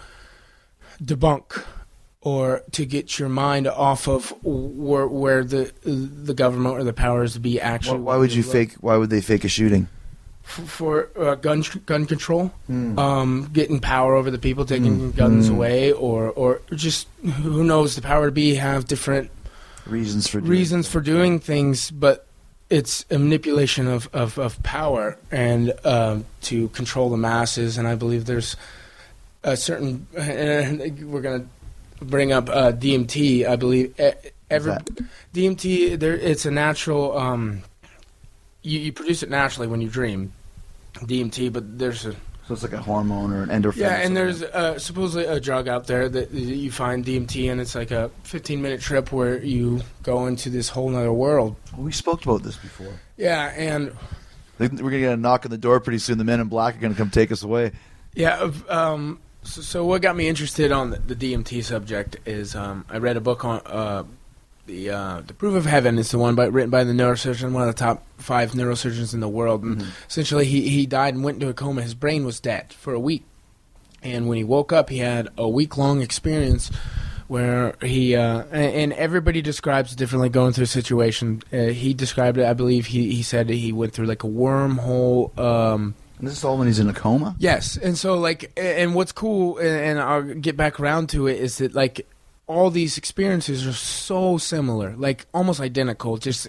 [1.02, 1.64] debunk
[2.22, 7.32] or to get your mind off of where where the the government or the powers
[7.34, 8.00] to be actually.
[8.00, 8.74] why would you fake?
[8.80, 9.88] Why would they fake a shooting?
[10.42, 12.98] for uh, gun gun control, Hmm.
[12.98, 18.02] um, getting power over the people, taking guns away, or or just who knows the
[18.02, 19.30] power to be have different
[19.86, 22.26] Reasons for doing reasons for doing things, but
[22.68, 27.76] it's a manipulation of, of, of power and um, to control the masses.
[27.78, 28.56] And I believe there's
[29.42, 30.06] a certain.
[30.16, 31.46] And we're gonna
[32.00, 33.46] bring up uh, DMT.
[33.48, 33.98] I believe
[34.50, 34.72] every?
[35.34, 35.98] DMT.
[35.98, 37.16] There, it's a natural.
[37.16, 37.62] Um,
[38.62, 40.32] you, you produce it naturally when you dream.
[40.94, 42.12] DMT, but there's a
[42.46, 43.76] So it's like a hormone or an endorphin.
[43.76, 47.74] yeah, and there's uh, supposedly a drug out there that you find DMT, and it's
[47.74, 51.56] like a 15 minute trip where you go into this whole other world.
[51.76, 52.92] we spoke about this before.
[53.16, 53.92] Yeah, and
[54.58, 56.18] We're gonna get a knock on the door pretty soon.
[56.18, 57.72] The men in black are gonna come take us away.
[58.14, 62.84] yeah, um, so, so what got me interested on the, the DMT subject is um,
[62.88, 64.04] I read a book on uh,
[64.66, 65.98] the uh, the Proof of Heaven.
[65.98, 69.20] is the one by, written by the neurosurgeon, one of the top five neurosurgeons in
[69.20, 69.62] the world.
[69.62, 71.82] And essentially, he he died and went into a coma.
[71.82, 73.24] His brain was dead for a week,
[74.02, 76.70] and when he woke up, he had a week long experience
[77.30, 81.42] where he uh, and, everybody describes it differently going through a situation.
[81.52, 82.86] Uh, he described it, I believe.
[82.86, 85.38] He he said he went through like a wormhole.
[85.38, 87.34] Um, And this is all when he's in a coma.
[87.38, 91.58] Yes, and so like, and what's cool, and, I'll get back around to it, is
[91.58, 92.06] that like
[92.46, 96.18] all these experiences are so similar, like almost identical.
[96.18, 96.46] Just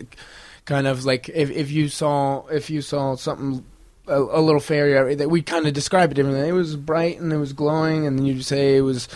[0.66, 3.66] kind of like if if you saw if you saw something.
[4.08, 6.50] A, a little fairy uh, that we kind of describe it differently.
[6.50, 9.08] It was bright and it was glowing, and then you say it was,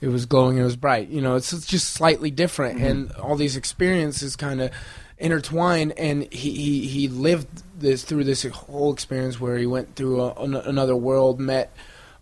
[0.00, 1.08] it was glowing and it was bright.
[1.08, 2.86] You know, it's, it's just slightly different, mm-hmm.
[2.86, 4.72] and all these experiences kind of
[5.20, 5.92] intertwined.
[5.98, 10.34] And he, he he lived this through this whole experience where he went through a,
[10.34, 11.72] an, another world, met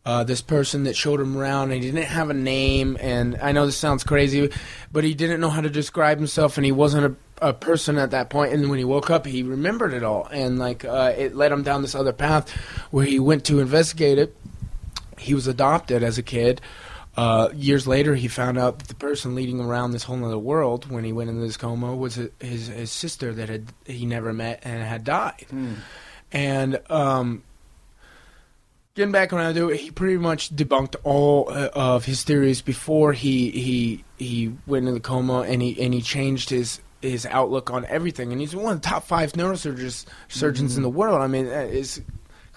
[0.04, 2.96] uh, this person that showed him around, and he didn't have a name.
[3.00, 4.50] And I know this sounds crazy,
[4.90, 8.10] but he didn't know how to describe himself, and he wasn't a, a person at
[8.12, 8.52] that point.
[8.52, 11.62] And when he woke up, he remembered it all, and like uh, it led him
[11.62, 12.50] down this other path
[12.90, 14.34] where he went to investigate it.
[15.18, 16.60] He was adopted as a kid.
[17.18, 20.88] Uh, years later, he found out that the person leading around this whole other world
[20.88, 24.60] when he went into this coma was his his sister that had he never met
[24.62, 25.46] and had died.
[26.30, 27.42] And um,
[28.94, 33.12] getting back around to it, he pretty much debunked all uh, of his theories before
[33.14, 37.68] he he he went into the coma, and he and he changed his his outlook
[37.68, 38.30] on everything.
[38.30, 41.20] And he's one of the top five neurosurgeons surgeons in the world.
[41.20, 42.00] I mean, his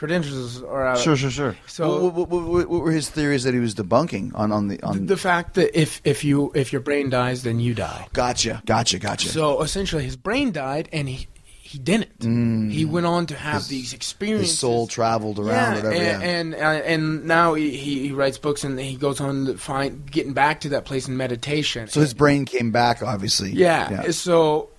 [0.01, 0.97] credentials are out.
[0.97, 1.55] Sure, sure, sure.
[1.67, 4.81] So- what, what, what, what were his theories that he was debunking on on the
[4.81, 5.05] on?
[5.05, 8.07] the fact that if if you if your brain dies, then you die.
[8.11, 9.29] gotcha, gotcha, gotcha.
[9.29, 11.27] So essentially, his brain died, and he
[11.71, 12.71] he didn't.
[12.71, 14.49] He went on to have these experiences.
[14.49, 15.91] his soul traveled around, yeah, whatever.
[15.93, 16.29] and yeah.
[16.29, 20.09] and, uh, and now he, he he writes books and he goes on to find
[20.11, 21.87] getting back to that place in meditation.
[21.87, 23.51] so his brain came back, obviously.
[23.51, 24.69] yeah, So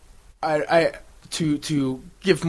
[0.42, 0.92] I I
[1.30, 2.44] to to give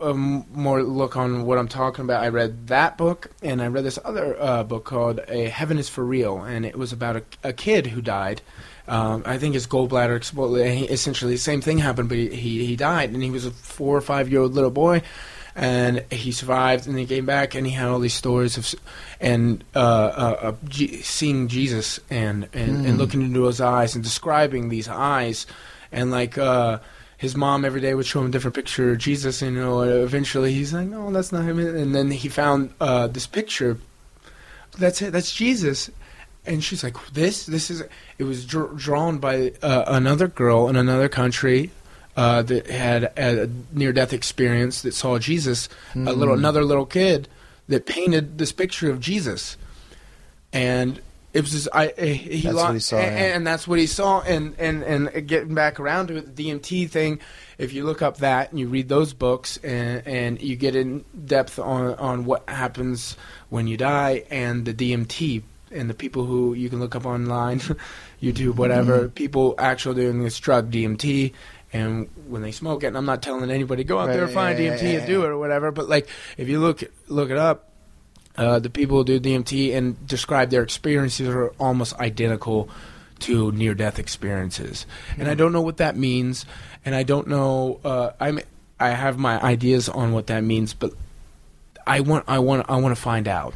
[0.00, 3.84] a more look on what I'm talking about, I read that book, and I read
[3.84, 7.22] this other uh, book called "A Heaven Is for Real," and it was about a,
[7.42, 8.40] a kid who died.
[8.86, 10.90] Um, I think his gallbladder exploded.
[10.90, 13.96] Essentially, the same thing happened, but he, he he died, and he was a four
[13.96, 15.02] or five year old little boy,
[15.56, 18.72] and he survived, and he came back, and he had all these stories of,
[19.20, 24.68] and uh, uh, G- seeing Jesus and and, and looking into his eyes and describing
[24.68, 25.46] these eyes,
[25.90, 26.38] and like.
[26.38, 26.78] Uh,
[27.18, 29.82] his mom every day would show him a different picture of Jesus, and you know,
[29.82, 33.76] eventually he's like, "No, that's not him." And then he found uh, this picture.
[34.78, 35.12] That's it.
[35.12, 35.90] That's Jesus.
[36.46, 37.82] And she's like, "This, this is."
[38.18, 41.72] It was dr- drawn by uh, another girl in another country
[42.16, 45.68] uh, that had a near-death experience that saw Jesus.
[45.96, 47.26] A little, another little kid
[47.66, 49.56] that painted this picture of Jesus,
[50.52, 51.00] and
[51.34, 51.88] it was just I.
[51.98, 53.36] eh, He That's lo- what he saw, and, yeah.
[53.36, 54.20] and that's what he saw.
[54.22, 57.20] And and and getting back around to it, the DMT thing.
[57.58, 61.04] If you look up that and you read those books and and you get in
[61.26, 63.16] depth on on what happens
[63.50, 67.60] when you die and the DMT and the people who you can look up online,
[68.22, 69.08] YouTube, whatever, Mm-hmm.
[69.08, 71.32] people actually doing this drug DMT.
[71.70, 74.58] And when they smoke it, and I'm not telling anybody go out there and find
[74.58, 75.70] yeah, DMT yeah, and do it or whatever.
[75.70, 76.08] But like,
[76.38, 77.67] if you look look it up,
[78.38, 82.70] uh, the people who do DMT and describe their experiences are almost identical
[83.20, 84.86] to near death experiences.
[85.18, 86.46] And I don't know what that means,
[86.84, 87.80] and I don't know.
[87.84, 88.38] Uh, I'm
[88.78, 90.92] I have my ideas on what that means, but
[91.84, 93.54] I want I want I want to find out,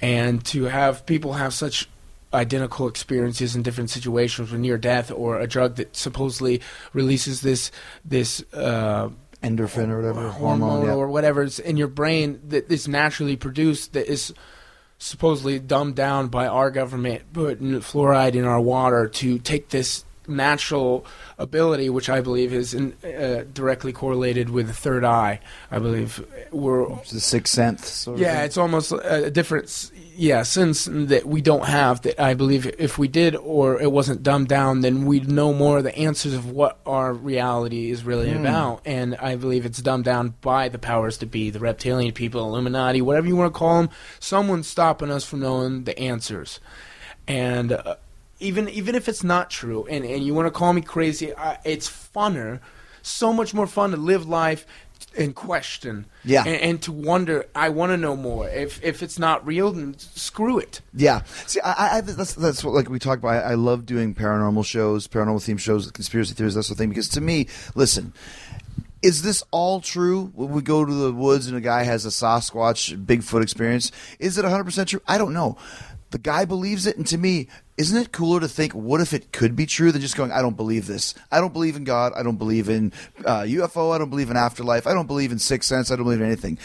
[0.00, 1.88] and to have people have such
[2.32, 6.60] identical experiences in different situations with near death or a drug that supposedly
[6.92, 7.72] releases this
[8.04, 9.08] this uh,
[9.42, 10.86] Endorphin or whatever hormone, hormone.
[10.86, 10.94] yeah.
[10.94, 14.34] or whatever is in your brain that is naturally produced that is
[14.98, 21.04] supposedly dumbed down by our government putting fluoride in our water to take this natural
[21.38, 26.24] ability which i believe is in, uh, directly correlated with the third eye i believe
[26.52, 28.08] we're It's the sixth sense.
[28.16, 32.02] Yeah, it's almost a different, yeah, sense that we don't have.
[32.02, 35.78] That I believe if we did, or it wasn't dumbed down, then we'd know more
[35.78, 38.40] of the answers of what our reality is really Hmm.
[38.40, 38.82] about.
[38.84, 43.00] And I believe it's dumbed down by the powers to be, the reptilian people, Illuminati,
[43.00, 43.90] whatever you want to call them.
[44.18, 46.58] Someone's stopping us from knowing the answers.
[47.28, 47.94] And uh,
[48.40, 51.58] even even if it's not true, and, and you want to call me crazy, I,
[51.64, 52.60] it's funner,
[53.02, 54.66] so much more fun to live life
[55.16, 56.44] and question Yeah.
[56.46, 59.98] and, and to wonder i want to know more if if it's not real then
[59.98, 61.22] screw it Yeah.
[61.46, 63.42] See, I, I that's that's what like we talked about.
[63.44, 66.90] I, I love doing paranormal shows, paranormal theme shows, conspiracy theories, that sort of thing.
[66.90, 68.12] Because to me, listen,
[69.02, 70.30] is this all true?
[70.34, 74.36] When we go to the woods and a guy has a Sasquatch Bigfoot experience, is
[74.38, 75.02] it 100 percent true?
[75.08, 75.56] I don't know.
[76.10, 77.48] The guy believes it, and to me,
[77.80, 80.42] isn't it cooler to think, what if it could be true than just going, I
[80.42, 81.14] don't believe this.
[81.32, 82.12] I don't believe in God.
[82.14, 82.92] I don't believe in
[83.24, 83.94] uh, UFO.
[83.94, 84.86] I don't believe in afterlife.
[84.86, 85.90] I don't believe in sixth sense.
[85.90, 86.58] I don't believe in anything.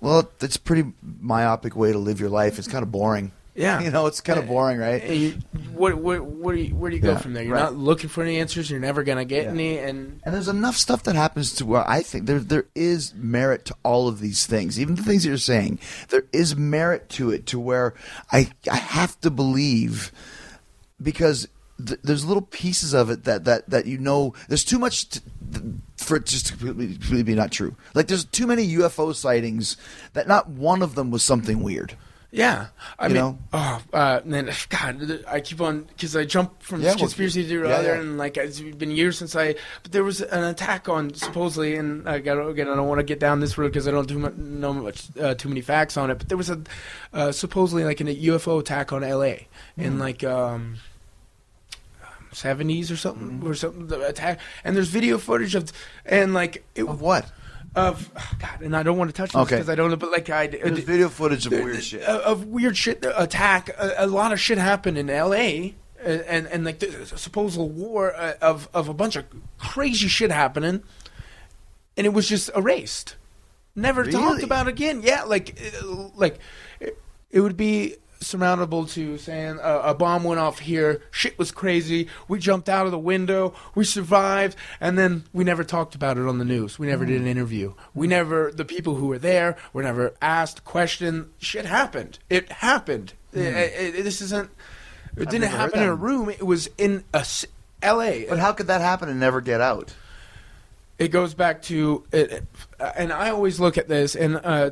[0.00, 2.58] Well, that's a pretty myopic way to live your life.
[2.58, 3.30] It's kind of boring.
[3.54, 3.80] Yeah.
[3.84, 5.02] You know, it's kind of boring, right?
[5.10, 5.38] You,
[5.74, 7.64] what, what, what do you, where do you go Yeah, from there you're right.
[7.64, 9.50] not looking for any answers you're never going to get Yeah.
[9.50, 13.14] any and And there's enough stuff that happens to where I think there there is
[13.16, 15.80] merit to all of these things, even the things that you're saying.
[16.10, 17.94] There is merit to it, to where
[18.32, 20.12] I I have to believe
[21.02, 21.48] because
[21.84, 24.34] th- there's little pieces of it that that that you know.
[24.48, 25.08] There's too much.
[25.10, 25.20] To,
[25.52, 25.64] th-
[25.96, 27.74] for it just to completely, be not true.
[27.94, 29.76] Like there's too many UFO sightings
[30.14, 31.96] that not one of them was something weird.
[32.30, 32.66] yeah
[32.98, 33.38] i You mean know?
[33.54, 37.42] oh uh and then god i keep on because i jump from Yeah, well, conspiracy
[37.42, 38.00] theory to yeah, other yeah.
[38.02, 42.06] and like it's been years since i but there was an attack on supposedly and
[42.06, 44.18] i got again i don't want to get down this road because i don't too
[44.18, 46.60] much, know much uh, too many facts on it but there was a
[47.14, 49.46] uh, supposedly like an, a ufo attack on la Mm.
[49.78, 50.76] in like um
[52.42, 55.72] 70s or something or something the attack and there's video footage of
[56.06, 57.30] and like it, Of what?
[57.74, 59.56] of oh, god and i don't want to touch this Okay.
[59.56, 62.02] because i don't know but like i There's video footage of weird shit.
[62.08, 65.74] uh, of weird shit uh, attack a, a lot of shit happened in L.A.
[66.02, 69.24] uh, and and like the supposed war uh, of of a bunch of
[69.58, 70.82] crazy shit happening,
[71.96, 73.16] and it was just erased,
[73.74, 75.02] never talked about again.
[75.02, 75.58] Yeah, like
[76.14, 76.38] like
[76.80, 76.96] it,
[77.30, 82.08] it would be surmountable to saying uh, a bomb went off here, shit was crazy,
[82.28, 86.26] we jumped out of the window, we survived, and then we never talked about it
[86.26, 86.78] on the news.
[86.78, 87.74] We never did an interview.
[87.94, 91.30] We never, the people who were there were never asked, questioned.
[91.38, 92.18] Shit happened.
[92.28, 93.14] It happened.
[93.32, 94.50] It- it- it- this isn't.
[95.16, 96.28] It didn't happen in a room.
[96.30, 97.24] It was in a,
[97.82, 98.26] L.A.
[98.28, 99.94] But how could that happen and never get out?
[100.98, 102.42] it goes back to it,
[102.96, 104.70] and I always look at this and uh,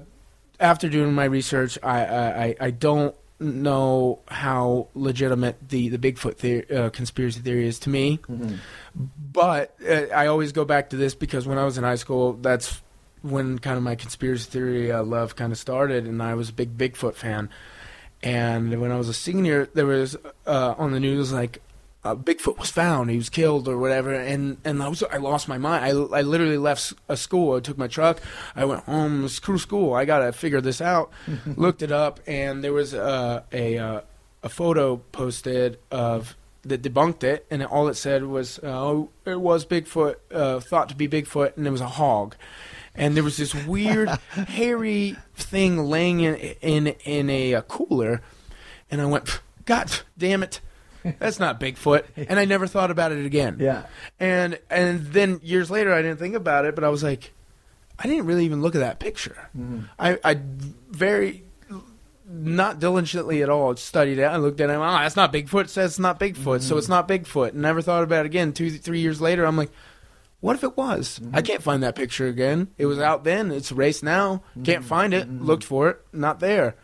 [0.58, 6.70] after doing my research, I, I- I don't know how legitimate the the Bigfoot theory,
[6.70, 8.18] uh, conspiracy theory is to me,
[9.32, 12.34] but uh, I always go back to this because when I was in high school,
[12.34, 12.80] that's
[13.22, 16.52] when kind of my conspiracy theory uh, love kind of started, and I was a
[16.52, 17.50] big Bigfoot fan.
[18.22, 20.16] And when I was a senior, there was
[20.46, 21.60] uh, on the news like
[22.06, 25.48] uh, Bigfoot was found, he was killed or whatever, and and I was I lost
[25.48, 25.84] my mind.
[25.84, 27.56] I, I literally left a school.
[27.56, 28.20] I took my truck.
[28.54, 29.28] I went home.
[29.28, 29.92] Screw school.
[29.94, 31.10] I gotta figure this out.
[31.56, 34.00] Looked it up, and there was uh, a uh,
[34.42, 39.66] a photo posted of that debunked it, and all it said was, "Oh, it was
[39.66, 42.36] Bigfoot, uh, thought to be Bigfoot, and it was a hog."
[42.94, 48.22] And there was this weird, hairy thing laying in in in a, uh cooler,
[48.90, 50.60] and I went, "Pff, "God damn it,
[51.18, 53.56] that's not Bigfoot!" And I never thought about it again.
[53.60, 53.84] Yeah.
[54.18, 57.32] And and then years later, I didn't think about it, but I was like,
[57.98, 59.48] I didn't really even look at that picture.
[59.56, 59.80] Mm-hmm.
[59.98, 60.40] I, I
[60.90, 61.44] very
[62.28, 64.24] not diligently at all studied it.
[64.24, 64.74] I looked at it.
[64.74, 65.64] Oh, that's not Bigfoot.
[65.64, 66.78] It says it's not Bigfoot, so mm-hmm.
[66.78, 67.50] it's not Bigfoot.
[67.50, 68.52] And never thought about it again.
[68.52, 69.70] Two, three years later, I'm like,
[70.40, 71.18] what if it was?
[71.18, 71.36] Mm-hmm.
[71.36, 72.68] I can't find that picture again.
[72.78, 73.50] It was out then.
[73.50, 74.42] It's erased now.
[74.64, 75.30] Can't find it.
[75.30, 76.00] Looked for it.
[76.12, 76.76] Not there.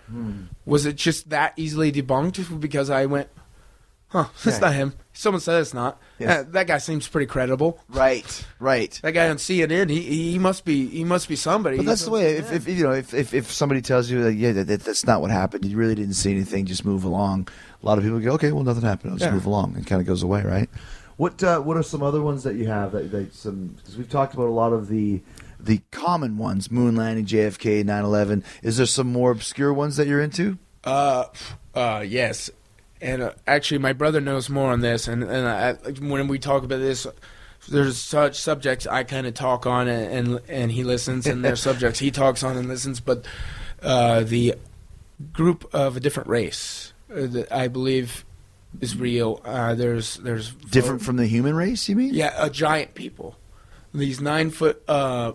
[0.65, 3.29] Was it just that easily debunked because I went,
[4.13, 4.27] huh?
[4.45, 4.59] It's Yeah.
[4.59, 4.93] not him.
[5.15, 6.01] Someone said it's not.
[6.25, 7.79] Uh, that guy seems pretty credible.
[7.89, 8.99] Right, right.
[9.03, 10.01] That guy on CNN, he
[10.33, 11.77] he must be he must be somebody.
[11.77, 12.37] But that's the way.
[12.37, 15.05] If, if you know, if, if if somebody tells you that yeah, that, that, that's
[15.05, 17.49] not what happened, you really didn't see anything, just move along.
[17.83, 19.13] A lot of people go, okay, well, nothing happened.
[19.13, 19.35] I'll just Yeah.
[19.35, 19.77] move along.
[19.77, 20.71] It kind of goes away, right?
[21.19, 23.75] What uh, What are some other ones that you have that, that some?
[23.77, 25.21] Because we've talked about a lot of the.
[25.61, 28.43] The common ones: moon landing, JFK, 9/11.
[28.63, 30.59] Is there some more obscure ones that you're into?
[30.83, 31.27] Uh,
[31.75, 32.51] uh, yes.
[33.03, 35.09] And uh, actually, my brother knows more on this.
[35.09, 37.07] And and I, when we talk about this,
[37.69, 41.61] there's such subjects I kind of talk on, and, and and he listens, and there's
[41.71, 43.01] subjects he talks on and listens.
[43.01, 43.27] But
[43.83, 44.55] uh, the
[45.33, 48.25] group of a different race uh, that I believe
[48.81, 49.41] is real.
[49.45, 52.15] Uh, there's there's Different from the human race, you mean?
[52.15, 53.37] Yeah, a giant people.
[53.93, 55.33] These nine foot uh,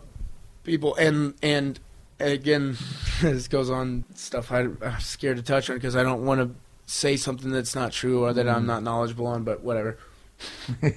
[0.63, 1.79] people, and and
[2.19, 2.77] again,
[3.21, 6.55] this goes on stuff I, I'm scared to touch on because I don't want to
[6.87, 9.43] say something that's not true or that I'm not knowledgeable on.
[9.43, 9.99] But whatever.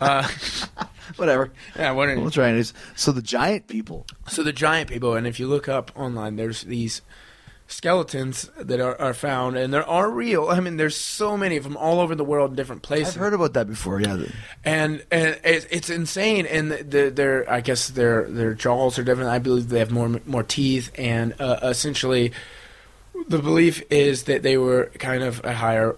[0.00, 0.28] uh,
[1.16, 1.50] Whatever.
[1.76, 4.06] yeah, what We'll try and so the giant people.
[4.28, 7.02] So the giant people, and if you look up online, there's these
[7.66, 10.48] skeletons that are, are found, and there are real.
[10.48, 13.14] I mean, there's so many of them all over the world in different places.
[13.14, 14.00] I've heard about that before.
[14.00, 14.24] Yeah.
[14.64, 16.46] and and it, it's insane.
[16.46, 19.30] And the, their I guess their their jaws are different.
[19.30, 22.32] I believe they have more more teeth, and uh, essentially,
[23.26, 25.96] the belief is that they were kind of a higher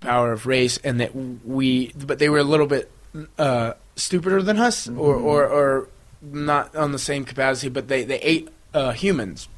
[0.00, 2.90] power of race, and that we, but they were a little bit
[3.38, 5.88] uh, stupider than us, or, or or
[6.22, 9.48] not on the same capacity, but they they ate uh, humans,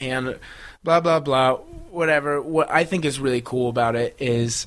[0.00, 0.38] and
[0.82, 1.54] blah blah blah,
[1.90, 2.40] whatever.
[2.40, 4.66] What I think is really cool about it is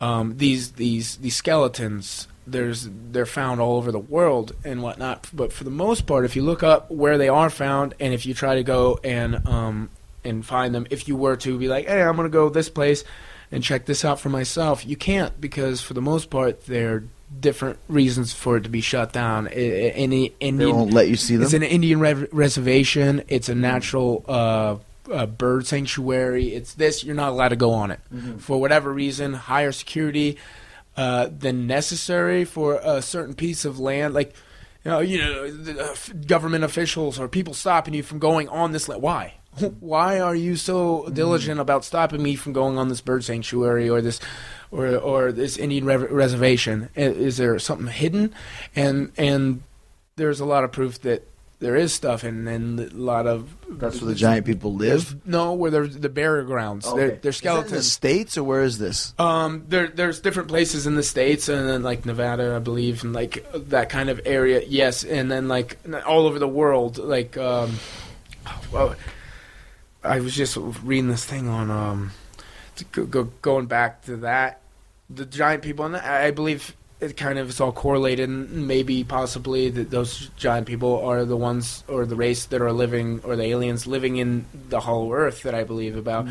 [0.00, 5.28] um, these these these skeletons there's they're found all over the world and whatnot.
[5.32, 8.24] But for the most part if you look up where they are found and if
[8.24, 9.90] you try to go and um
[10.26, 13.04] and find them if you were to be like hey i'm gonna go this place
[13.52, 17.04] and check this out for myself you can't because for the most part there are
[17.40, 21.34] different reasons for it to be shut down any They Indian won't let you see
[21.36, 21.44] them.
[21.44, 23.22] it's an Indian re- reservation.
[23.28, 24.76] It's a natural uh,
[25.12, 26.54] uh, bird sanctuary.
[26.54, 27.02] It's this.
[27.02, 28.00] You're not allowed to go on it
[28.38, 29.34] for whatever reason.
[29.34, 30.38] Higher security
[30.96, 34.32] uh, than necessary for a certain piece of land, like.
[34.84, 35.96] You know, you know, uh,
[36.28, 39.02] government officials or people stopping you from going on this land.
[39.02, 39.34] Why?
[39.80, 44.00] Why are you so diligent about stopping me from going on this bird sanctuary or
[44.02, 44.20] this,
[44.70, 46.88] or or this Indian re- reservation?
[46.94, 48.34] Is there something hidden?
[48.74, 49.62] And and
[50.16, 51.26] there's a lot of proof that
[51.58, 53.48] there is stuff and then a lot of
[53.78, 55.16] That's where the giant people live.
[55.26, 56.96] no where there's the burial grounds Okay.
[56.98, 59.14] they're, they're in the skeletons states or where is this?
[59.18, 63.14] um there there's different places in the states and then like nevada i believe and
[63.14, 67.78] like that kind of area yes and then like all over the world like um
[68.70, 68.94] well
[70.06, 72.10] i was just reading this thing on um
[72.92, 74.60] go, go, going back to that.
[75.08, 79.68] The giant people and i believe it kind of is all correlated and maybe possibly
[79.70, 83.44] that those giant people are the ones or the race that are living or the
[83.44, 86.26] aliens living in the hollow earth that i believe about.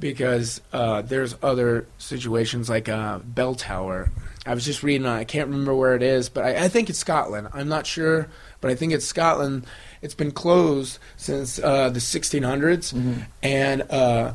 [0.00, 4.10] Because uh, there's other situations like uh, bell tower.
[4.46, 6.90] I was just reading on i can't remember where it is but I, I think
[6.90, 7.48] it's scotland.
[7.52, 8.28] I'm not sure
[8.60, 9.66] but i think it's scotland
[10.02, 14.32] it's been closed since uh, the 1600s and uh,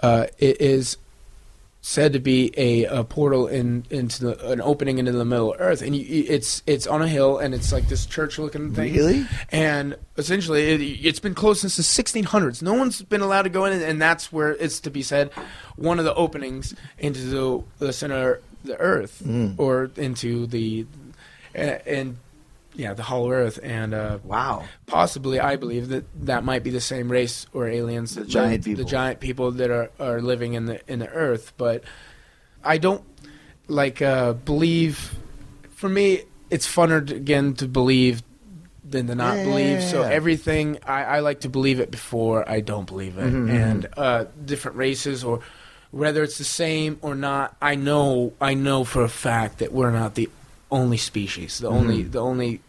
[0.00, 0.96] uh, it is
[1.80, 5.60] said to be a, a portal in into the, an opening into the middle of
[5.60, 8.92] Earth, and you, it's it's on a hill, and it's like this church-looking thing.
[8.94, 9.26] Really?
[9.50, 12.62] And essentially, it, it's been closed since the 1600s.
[12.62, 15.30] No one's been allowed to go in, and that's where it's to be said
[15.76, 19.22] one of the openings into the, the center of the Earth,
[19.56, 20.84] or into the
[21.54, 21.80] and.
[21.86, 22.16] and
[22.78, 24.64] yeah, the Hollow Earth, and uh, Wow.
[24.86, 28.64] possibly I believe that that might be the same race or aliens, The giant live-
[28.64, 28.84] people.
[28.84, 31.52] the giant people that are, are living in the in the Earth.
[31.58, 31.82] But
[32.64, 33.02] I don't
[33.66, 35.14] like uh, believe.
[35.74, 38.22] For me, it's funner to, again to believe
[38.84, 39.80] than to not Yeah, believe.
[39.80, 40.08] yeah, so yeah.
[40.10, 44.24] everything I, I like to believe it before I don't believe it, Mm-hmm, and uh,
[44.44, 45.40] different races or
[45.90, 47.56] whether it's the same or not.
[47.60, 50.30] I know I know for a fact that we're not the
[50.70, 52.10] only species, the only Mm-hmm.
[52.12, 52.60] the only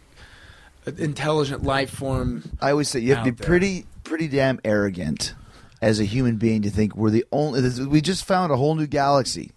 [0.86, 2.44] intelligent life form.
[2.60, 3.46] I always say you have to be there.
[3.46, 5.34] pretty, pretty damn arrogant
[5.82, 7.62] as a human being to think we're the only.
[7.86, 9.52] We just found a whole new galaxy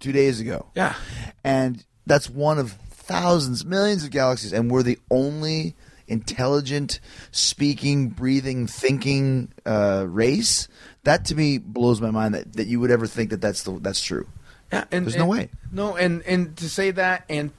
[0.00, 0.94] two days ago, Yeah,
[1.42, 5.74] and that's one of thousands, millions of galaxies, and we're the only
[6.06, 7.00] intelligent,
[7.30, 10.68] speaking, breathing, thinking uh, race.
[11.04, 13.78] That to me blows my mind that, that you would ever think that that's the
[13.80, 14.28] that's true.
[14.72, 14.84] yeah.
[14.90, 15.50] And, There's no way.
[15.72, 17.50] No, and and to say that, and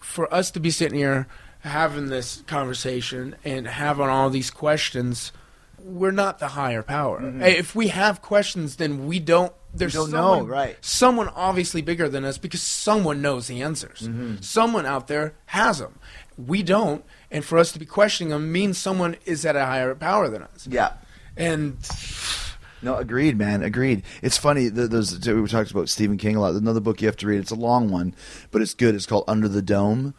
[0.00, 1.26] for us to be sitting here
[1.68, 5.32] having this conversation and having all these questions,
[5.78, 7.20] we're not the higher power.
[7.20, 9.52] Hey, If we have questions, then we don't.
[9.74, 10.00] There's Mm-hmm.
[10.02, 10.76] don't someone, know, right.
[10.80, 14.00] Someone obviously bigger than us because someone knows the answers.
[14.00, 14.36] Mm-hmm.
[14.40, 15.98] Someone out there has them.
[16.38, 19.94] We don't, and for us to be questioning them means someone is at a higher
[19.94, 20.66] power than us.
[20.68, 20.92] Yeah.
[21.36, 21.76] And
[22.80, 23.62] No, agreed, man.
[23.62, 24.02] Agreed.
[24.22, 24.70] It's funny.
[24.70, 26.54] th- Those we talked about Stephen King a lot.
[26.54, 27.40] Another book you have to read.
[27.40, 28.14] It's a long one,
[28.50, 28.94] but it's good.
[28.94, 30.14] It's called Under the Dome,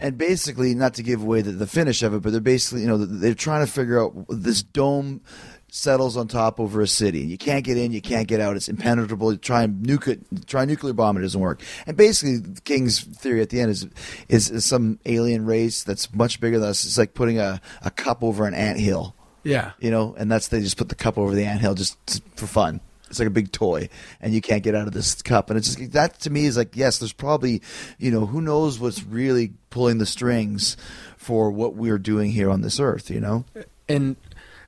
[0.00, 2.88] and basically, not to give away the, the finish of it, but they're basically, you
[2.88, 5.20] know, they're trying to figure out this dome
[5.68, 7.20] settles on top over a city.
[7.20, 8.56] You can't get in, you can't get out.
[8.56, 9.32] It's impenetrable.
[9.32, 11.62] You try and nuke try nuclear bomb, it doesn't work.
[11.86, 13.86] And basically, King's theory at the end is
[14.28, 16.84] is, is some alien race that's much bigger than us.
[16.84, 19.14] It's like putting a, a cup over an anthill
[19.44, 21.96] yeah, you know, and that's they just put the cup over the anthill just
[22.36, 22.80] for fun.
[23.08, 23.90] It's like a big toy,
[24.22, 25.50] and you can't get out of this cup.
[25.50, 27.60] And it's just that to me is like, yes, there's probably,
[27.98, 30.78] you know, who knows what's really pulling the strings
[31.18, 33.10] for what we're doing here on this earth.
[33.10, 33.44] You know,
[33.88, 34.16] and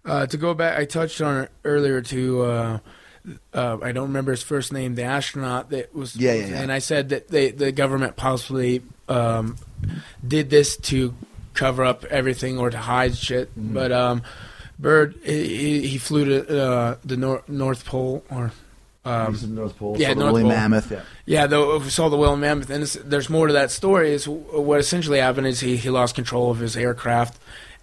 [0.05, 2.43] uh, to go back, I touched on it earlier to.
[2.43, 2.79] Uh,
[3.55, 4.95] uh, I don't remember his first name.
[4.97, 6.61] The astronaut that was, Yeah, yeah, yeah.
[6.61, 9.57] and I said that they, the government possibly um,
[10.27, 11.15] did this to
[11.55, 13.49] cover up everything or to hide shit.
[13.59, 13.73] Mm-hmm.
[13.73, 14.23] But um,
[14.79, 18.51] Byrd, he, he flew to uh, the nor- North Pole, or
[19.05, 19.97] um, the North Pole.
[19.99, 20.49] yeah, the North Pole.
[20.49, 20.91] mammoth.
[20.91, 21.03] Yeah.
[21.27, 24.13] Yeah, though we saw the Woolly Mammoth, and there's more to that story.
[24.13, 27.39] Is what essentially happened is he, he lost control of his aircraft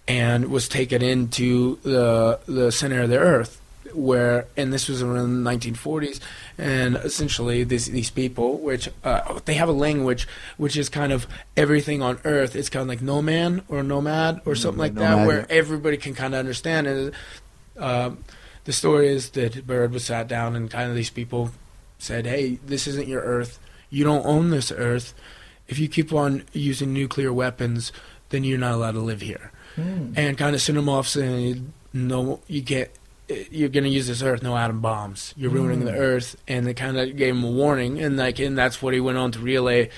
[0.08, 3.60] and was taken into the the center of the Earth,
[3.94, 6.20] where and this was around the 1940s,
[6.58, 10.26] and essentially these these people, which uh, they have a language
[10.56, 11.26] which is kind of
[11.56, 12.56] everything on Earth.
[12.56, 15.46] It's kind of like no man or nomad or something like that, where yeah.
[15.50, 17.14] everybody can kind of understand it.
[17.76, 18.24] Um,
[18.64, 21.50] the story is that Byrd was sat down and kind of these people
[21.98, 23.58] said, "Hey, this isn't your Earth.
[23.90, 25.14] You don't own this Earth.
[25.68, 27.92] If you keep on using nuclear weapons,
[28.30, 29.52] then you're not allowed to live here."
[30.16, 32.90] And kind of sent them off saying, "No, you can't.
[33.50, 34.42] You're going to use this Earth.
[34.42, 35.34] No atom bombs.
[35.36, 38.56] You're ruining the Earth." And they kind of gave him a warning, and like, and
[38.56, 39.90] that's what he went on to relay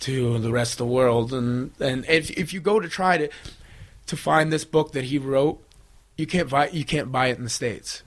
[0.00, 1.32] to the rest of the world.
[1.32, 3.28] And and if if you go to try to
[4.06, 5.62] to find this book that he wrote.
[6.16, 6.68] You can't buy.
[6.70, 8.02] You can't buy it in the states.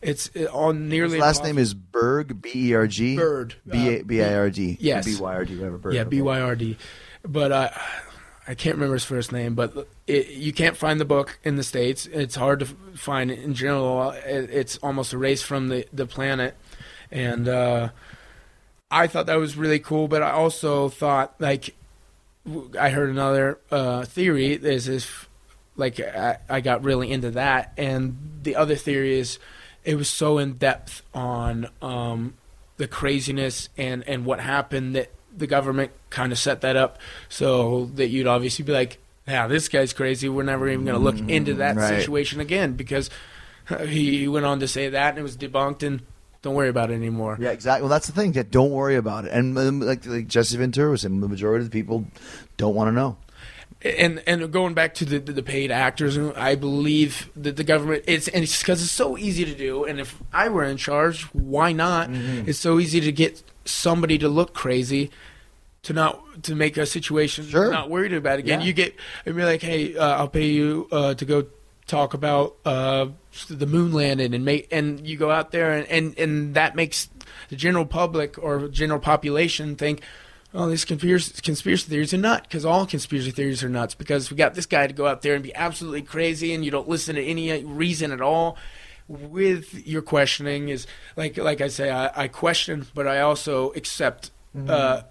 [0.00, 1.14] It's uh, on nearly.
[1.14, 2.40] His last name is Berg.
[2.40, 3.16] B e r g.
[3.16, 3.56] Bird.
[3.68, 4.76] B a Uh, b i r d.
[4.78, 5.04] Yes.
[5.04, 5.76] B Y R D, whatever.
[5.78, 5.94] Bird.
[5.94, 6.76] Yeah, B Y R D.
[7.24, 7.70] But uh,
[8.46, 9.56] I can't remember his first name.
[9.56, 12.06] But it, you can't find the book in the states.
[12.06, 14.10] It's hard to find in general.
[14.10, 16.56] It, it's almost erased from the the planet.
[17.10, 17.90] And uh,
[18.90, 20.08] I thought that was really cool.
[20.08, 21.74] But I also thought like
[22.78, 25.28] I heard another uh, theory is if
[25.76, 29.38] like I, I got really into that, and the other theory is
[29.84, 32.34] it was so in depth on um,
[32.76, 36.98] the craziness and and what happened that the government kind of set that up
[37.28, 40.28] so that you'd obviously be like, yeah, this guy's crazy.
[40.28, 41.88] We're never even going to look into that right.
[41.88, 43.10] situation again because
[43.86, 46.02] he, he went on to say that and it was debunked and
[46.42, 47.36] don't worry about it anymore.
[47.40, 47.82] Yeah, exactly.
[47.82, 48.32] Well, that's the thing.
[48.32, 49.32] That don't worry about it.
[49.32, 52.06] And um, like like Jesse Ventura was saying, the majority of the people
[52.56, 53.16] don't want to know.
[53.82, 58.28] and and going back to the the paid actors, I believe that the government it's
[58.28, 59.84] and it's because it's so easy to do.
[59.84, 62.10] And if I were in charge, why not?
[62.10, 62.48] Mm-hmm.
[62.48, 65.10] It's so easy to get somebody to look crazy.
[65.86, 67.70] To not to make a situation Sure.
[67.70, 68.60] not worried about again.
[68.60, 68.66] Yeah.
[68.66, 71.46] You get and be like, hey, uh, I'll pay you uh, to go
[71.86, 73.06] talk about uh,
[73.48, 77.08] the moon landing and make and you go out there and, and and that makes
[77.50, 80.00] the general public or general population think
[80.52, 84.36] oh these conspiracy, conspiracy theories are nuts because all conspiracy theories are nuts because we
[84.36, 87.14] got this guy to go out there and be absolutely crazy and you don't listen
[87.14, 88.56] to any reason at all
[89.08, 94.32] with your questioning is like like i say i, I question but i also accept
[94.56, 95.04] uh, uh, n-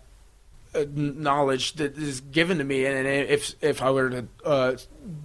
[0.94, 4.76] knowledge that is given to me, and if if I were to uh,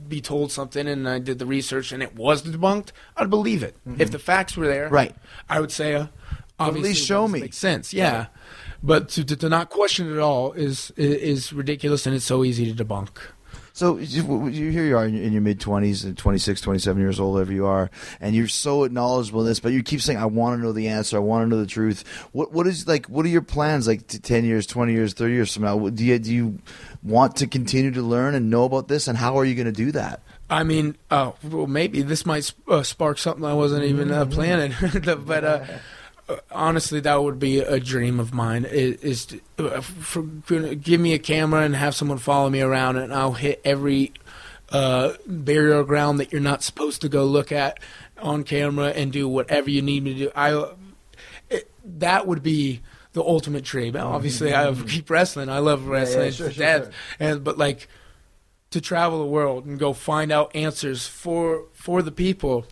[0.08, 3.76] be told something and I did the research and it was debunked, I'd believe it.
[3.98, 4.94] If the facts were there, Mm-hmm.
[4.94, 5.16] Right.
[5.48, 6.06] I would say, uh,
[6.58, 7.40] obviously, least show me.
[7.40, 8.26] Make sense, yeah.
[8.82, 12.44] But to, to, to not question it at all is is ridiculous, and it's so
[12.44, 13.10] easy to debunk.
[13.80, 17.64] So you, here you are in your, mid twenties, 26, 27 years old, whatever you
[17.64, 20.72] are, and you're so knowledgeable in this, but you keep saying, "I want to know
[20.72, 21.16] the answer.
[21.16, 23.06] I want to know the truth." What what is like?
[23.06, 23.88] What are your plans?
[23.88, 25.88] Like t- ten years, twenty years, thirty years from now?
[25.88, 26.58] Do you do you
[27.02, 29.08] want to continue to learn and know about this?
[29.08, 30.20] And how are you going to do that?
[30.50, 34.74] I mean, uh, well, maybe this might uh, spark something I wasn't even uh, planning.
[35.24, 35.64] but uh,
[36.50, 38.64] honestly, that would be a dream of mine.
[38.64, 42.96] Is, is to, uh, for, give me a camera and have someone follow me around,
[42.96, 44.12] and I'll hit every
[44.70, 47.80] uh, burial ground that you're not supposed to go look at
[48.18, 50.30] on camera and do whatever you need me to do.
[50.34, 50.72] I
[51.48, 52.80] it, that would be
[53.12, 53.96] the ultimate dream.
[53.96, 55.48] Obviously, I keep wrestling.
[55.48, 56.92] I love wrestling sure, to sure, death, sure.
[57.18, 57.88] and but like
[58.70, 62.66] to travel the world and go find out answers for for the people.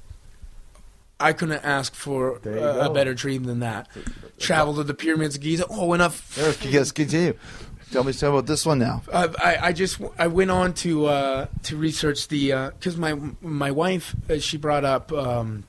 [1.20, 3.88] I couldn't ask for a, a better dream than that.
[4.38, 5.66] Travel to the pyramids of Giza.
[5.68, 6.38] Oh, enough.
[6.62, 7.34] Yes, continue.
[7.90, 9.02] Tell me something about this one now.
[9.12, 13.70] I, I, I just I went on to uh, to research the because my my
[13.70, 15.64] wife uh, she brought up um,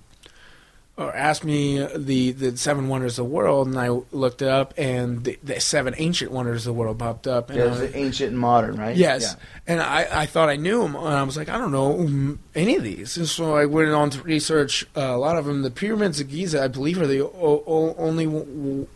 [1.00, 4.74] or asked me the the seven wonders of the world and I looked it up
[4.78, 7.82] and the, the seven ancient wonders of the world popped up and Yeah, I there's
[7.82, 8.96] was- the ancient and modern, right?
[8.96, 9.36] Yes,
[9.66, 12.38] and I, I thought I knew them, and I was like, I don't know mm,
[12.56, 13.16] any of these.
[13.18, 15.62] And so I went on to research uh, a lot of them.
[15.62, 18.88] The pyramids of Giza, I believe, are the o- o- only w- w-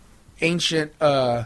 [0.42, 1.46] ancient uh,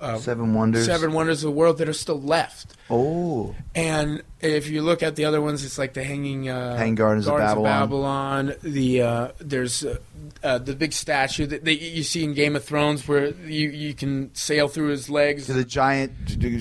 [0.00, 0.18] Yeah.
[0.18, 0.84] Seven wonders.
[0.86, 2.74] seven wonders of the world that are still left.
[2.90, 6.94] Oh, And if you look at the other ones, it's like the hanging uh, Hanging
[6.96, 7.80] Gardens of Babylon.
[7.80, 8.54] Babylon.
[8.62, 9.98] The uh, there's uh,
[10.42, 13.94] uh, the big statue that, that you see in Game of Thrones, where you you
[13.94, 15.46] can sail through his legs.
[15.46, 16.12] the giant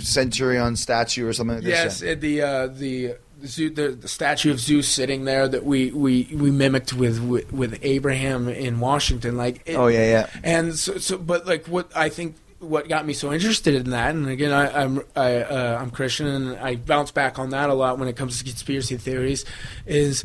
[0.02, 2.16] centurion statue or something like Yes, this.
[2.18, 6.50] uh, the uh, the the, the statue of Zeus sitting there that we, we, we
[6.50, 10.30] mimicked with, with with Abraham in Washington, like it- Oh yeah, yeah.
[10.44, 14.16] and so, so but like what I think what got me so interested in that,
[14.16, 17.74] and again I, I'm I, uh, I'm Christian and I bounce back on that a
[17.74, 19.46] lot when it comes to conspiracy theories,
[19.86, 20.24] is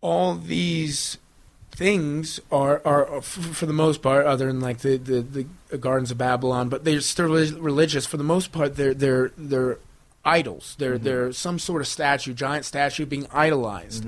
[0.00, 1.18] all these
[1.72, 6.10] things are are f- for the most part, other than like the, the, the Gardens
[6.10, 8.06] of Babylon, but they're still religious.
[8.06, 9.78] For the most part, they're they're they're
[10.24, 10.76] idols.
[10.78, 14.04] They're they're some sort of statue, giant statue being idolized,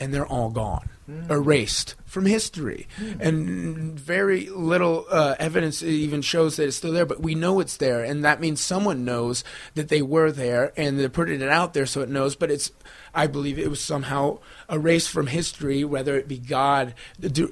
[0.00, 0.88] and they're all gone,
[1.30, 2.86] erased from history,
[3.20, 7.06] and very little uh, evidence even shows that it's still there.
[7.06, 9.44] But we know it's there, and that means someone knows
[9.74, 12.36] that they were there, and they're putting it out there so it knows.
[12.36, 12.72] But it's
[13.14, 14.38] I believe it was somehow
[14.70, 16.94] erased from history, whether it be God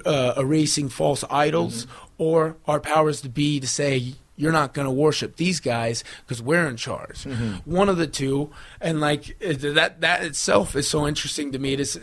[0.05, 1.87] uh, erasing false idols
[2.17, 6.43] or our powers to be to say you're not going to worship these guys because
[6.43, 7.25] we're in charge.
[7.65, 11.73] One of the two, and like it- that that itself is so interesting to me.
[11.73, 11.99] It is,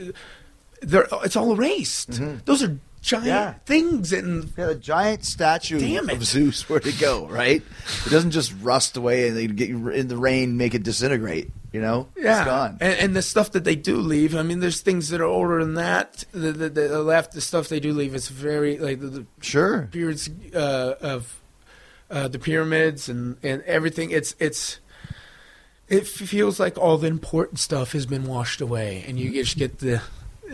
[0.85, 2.21] they're, it's all erased.
[2.45, 3.55] Those are giant Yeah.
[3.67, 6.17] things, and Yeah, the giant statue Damn it.
[6.17, 6.69] of Zeus.
[6.69, 7.27] where to go?
[7.27, 7.63] Right?
[8.07, 11.51] It doesn't just rust away and they get in the rain, make it disintegrate.
[11.73, 12.79] You know, Yeah, it's gone.
[12.81, 14.37] And, and the stuff that they do leave.
[14.37, 16.25] I mean, there's things that are older than that.
[16.31, 19.89] The, the, the left, the stuff they do leave is very like the, the Sure.
[19.91, 21.41] periods uh, of
[22.13, 24.13] uh, the pyramids and, and everything.
[24.13, 24.79] It's it's
[25.89, 29.79] it feels like all the important stuff has been washed away, and you just get
[29.81, 30.01] the.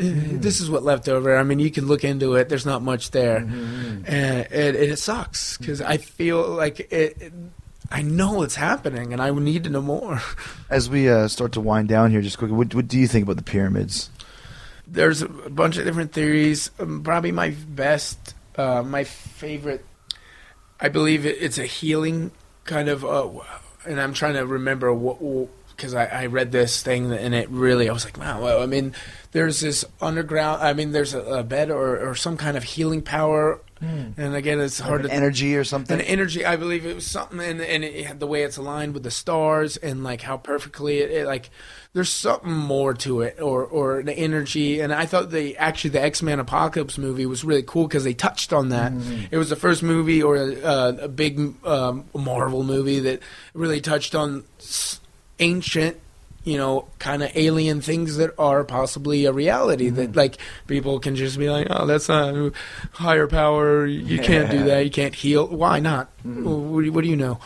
[0.00, 1.36] Eh, This is what left over.
[1.36, 2.48] I mean, you can look into it.
[2.48, 7.32] There's not much there, and, and, and it sucks because I feel like it, it.
[7.92, 10.22] I know it's happening, and I need to know more.
[10.70, 13.24] As we uh, start to wind down here, just quickly, what, what do you think
[13.24, 14.10] about the pyramids?
[14.90, 16.70] there's a bunch of different theories.
[16.78, 19.84] Um, probably my best, uh, my favorite.
[20.80, 22.32] I believe it, it's a healing
[22.64, 23.28] kind of, uh,
[23.86, 25.20] and I'm trying to remember what
[25.80, 28.42] because I, I read this thing and it really I was like, wow.
[28.42, 28.94] Well, I mean,
[29.32, 30.62] there's this underground.
[30.62, 33.60] I mean, there's a, a bed or, or some kind of healing power.
[33.82, 35.98] And again, it's hard to Energy or something?
[35.98, 36.44] an energy.
[36.44, 39.10] I believe it was something, and, and it had the way it's aligned with the
[39.10, 41.48] stars, and like how perfectly it, it like.
[41.94, 44.80] There's something more to it, or or the energy.
[44.80, 48.12] And I thought the actually the X Men Apocalypse movie was really cool because they
[48.12, 48.92] touched on that.
[49.30, 53.20] It was the first movie or a, uh, a big um, Marvel movie that
[53.54, 54.99] really touched on s-
[55.40, 55.96] ancient
[56.42, 61.14] you know, kind of alien things that are possibly a reality that like people can
[61.14, 62.50] just be like, oh, that's not a
[62.92, 63.84] higher power.
[63.84, 64.80] You can't do that.
[64.86, 65.46] You can't heal.
[65.46, 66.08] Why not?
[66.24, 67.40] Well, What, do- what do you know?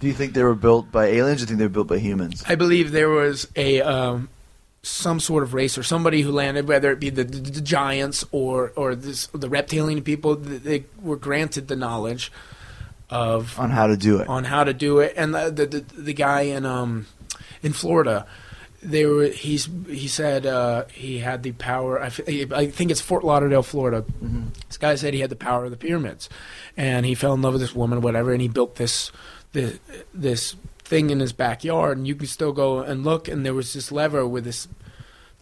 [0.00, 1.86] do you think they were built by aliens or do you think they were built
[1.86, 2.42] by humans?
[2.44, 4.28] I believe there was a um,
[4.82, 8.24] some sort of race or somebody who landed, whether it be the, the, the giants
[8.32, 10.34] or or this, the reptilian people.
[10.34, 12.32] th- They were granted the knowledge
[13.10, 14.28] of on how to do it.
[14.28, 15.14] on how to do it.
[15.16, 17.06] And the the, the, the guy in um
[17.62, 18.26] in Florida,
[18.82, 22.00] they were he's he said uh, he had the power.
[22.00, 24.04] I, f- I think it's Fort Lauderdale, Florida.
[24.68, 26.28] This guy said he had the power of the pyramids,
[26.76, 29.12] and he fell in love with this woman, whatever, and he built this
[29.52, 29.78] this
[30.14, 33.28] this thing in his backyard, and you can still go and look.
[33.28, 34.66] And there was this lever with this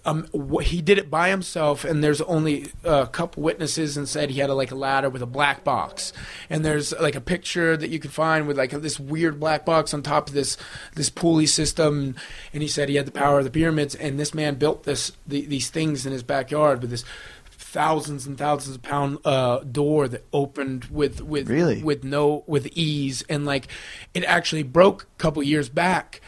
[0.04, 4.30] um, wh- he did it by himself, and there's only a couple witnesses, and said
[4.30, 6.12] he had a, like a ladder with a black box,
[6.48, 9.92] and there's like a picture that you can find with like this weird black box
[9.92, 10.56] on top of this
[10.94, 12.14] this pulley system,
[12.52, 15.12] and he said he had the power of the pyramids, and this man built this
[15.26, 17.04] the, these things in his backyard with this
[17.50, 21.82] thousands and thousands of pound uh, door that opened with with Really?
[21.82, 23.68] with no with ease, and like
[24.14, 26.20] it actually broke a couple years back,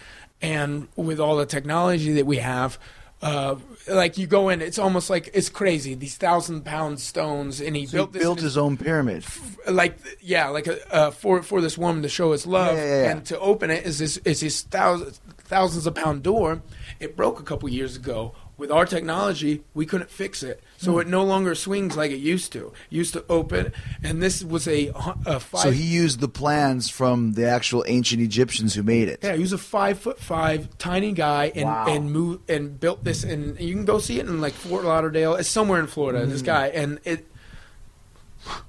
[0.42, 2.78] and with all the technology that we have
[3.22, 3.56] uh,
[3.88, 5.94] like you go in, it's almost like it's crazy.
[5.94, 9.24] These thousand pound stones, and he So built he this built his own pyramid.
[9.68, 13.02] like yeah, like a, uh, for for this woman to show his love Yeah, yeah,
[13.04, 13.10] yeah.
[13.10, 16.62] and to open it is this is his thousands thousands of pound door.
[17.00, 18.34] It broke a couple years ago.
[18.60, 22.52] With our technology, we couldn't fix it, so it no longer swings like it used
[22.52, 22.66] to.
[22.90, 24.88] It used to open, and this was a,
[25.24, 25.62] a five.
[25.62, 29.20] So he used the plans from the actual ancient Egyptians who made it.
[29.22, 31.86] Yeah, he was a five foot five tiny guy and Wow.
[31.88, 35.36] and moved and built this and you can go see it in like Fort Lauderdale.
[35.36, 36.20] It's somewhere in Florida.
[36.20, 36.30] Mm-hmm.
[36.30, 37.26] This guy and it.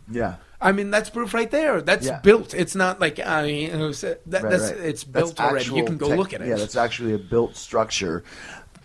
[0.09, 0.35] Yeah.
[0.63, 1.81] I mean, that's proof right there.
[1.81, 2.19] That's Yeah.
[2.19, 2.53] built.
[2.53, 4.79] It's not like I mean, it was, that, Right, that's right.
[4.79, 5.65] it's That's built already.
[5.73, 6.47] You can go tech- look at it.
[6.49, 8.23] Yeah, that's actually a built structure.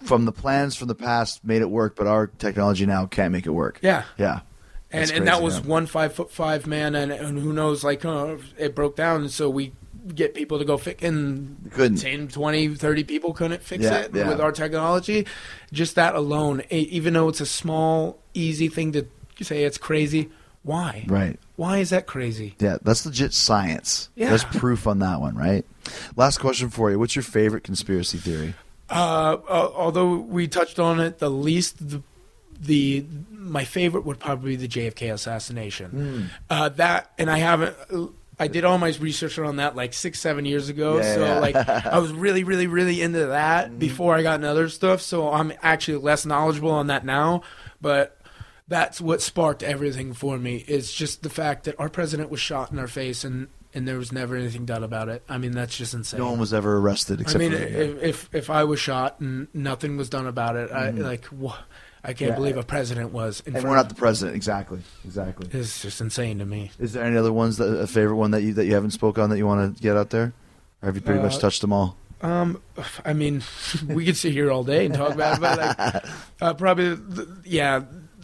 [0.05, 3.47] From the plans from the past made it work, but our technology now can't make
[3.47, 3.79] it work.
[3.83, 4.05] yeah.
[4.19, 4.41] Yeah.
[4.93, 5.67] And That's and that was yeah.
[5.67, 9.31] one five foot five man, and, and who knows, like uh, it broke down, and
[9.31, 9.73] so we
[10.15, 11.97] get people to go fix, and Couldn't.
[11.99, 14.29] 10, 20, 30 people couldn't fix Yeah, it yeah.
[14.29, 15.27] with our technology.
[15.73, 19.07] Just that alone, even though it's a small, easy thing to
[19.43, 20.31] say it's crazy,
[20.63, 21.05] why?
[21.09, 21.39] Right.
[21.57, 22.55] Why is that crazy?
[22.61, 24.09] Yeah, that's legit science.
[24.15, 24.29] Yeah.
[24.29, 25.65] There's proof on that one, right?
[26.15, 26.99] Last question for you.
[27.01, 28.55] What's your favorite conspiracy theory?
[28.89, 32.03] Uh, although we touched on it, the least the,
[32.61, 36.31] the my favorite would probably be the JFK assassination.
[36.49, 37.77] Uh, that and I haven't.
[38.39, 40.99] I did all my research on that like six, seven years ago.
[40.99, 41.39] Yeah, so yeah.
[41.39, 45.01] like I was really, really, really into that before I got into other stuff.
[45.01, 47.43] So I'm actually less knowledgeable on that now.
[47.81, 48.21] But
[48.69, 50.65] that's what sparked everything for me.
[50.69, 53.99] Is just the fact that our president was shot in our face and and there
[53.99, 55.23] was never anything done about it.
[55.29, 56.19] I mean, that's just insane.
[56.19, 59.21] No one was ever arrested I except mean, for if, if if I was shot
[59.21, 61.57] and nothing was done about it, I like wha-
[62.03, 62.35] I can't Yeah.
[62.37, 63.43] believe a president was.
[63.47, 64.35] In and we're not the president.
[64.37, 64.81] Exactly.
[65.05, 65.49] Exactly.
[65.53, 66.71] It's just insane to me.
[66.79, 69.19] Is there any other ones that a favorite one that you that you haven't spoke
[69.19, 70.33] on that you want to get out there?
[70.83, 71.97] Or have you pretty much Uh, touched them all?
[72.23, 72.63] Um,
[73.05, 73.43] I mean,
[73.89, 76.05] we could sit here all day and talk about it, but like,
[76.41, 76.97] uh, probably,
[77.45, 77.83] yeah.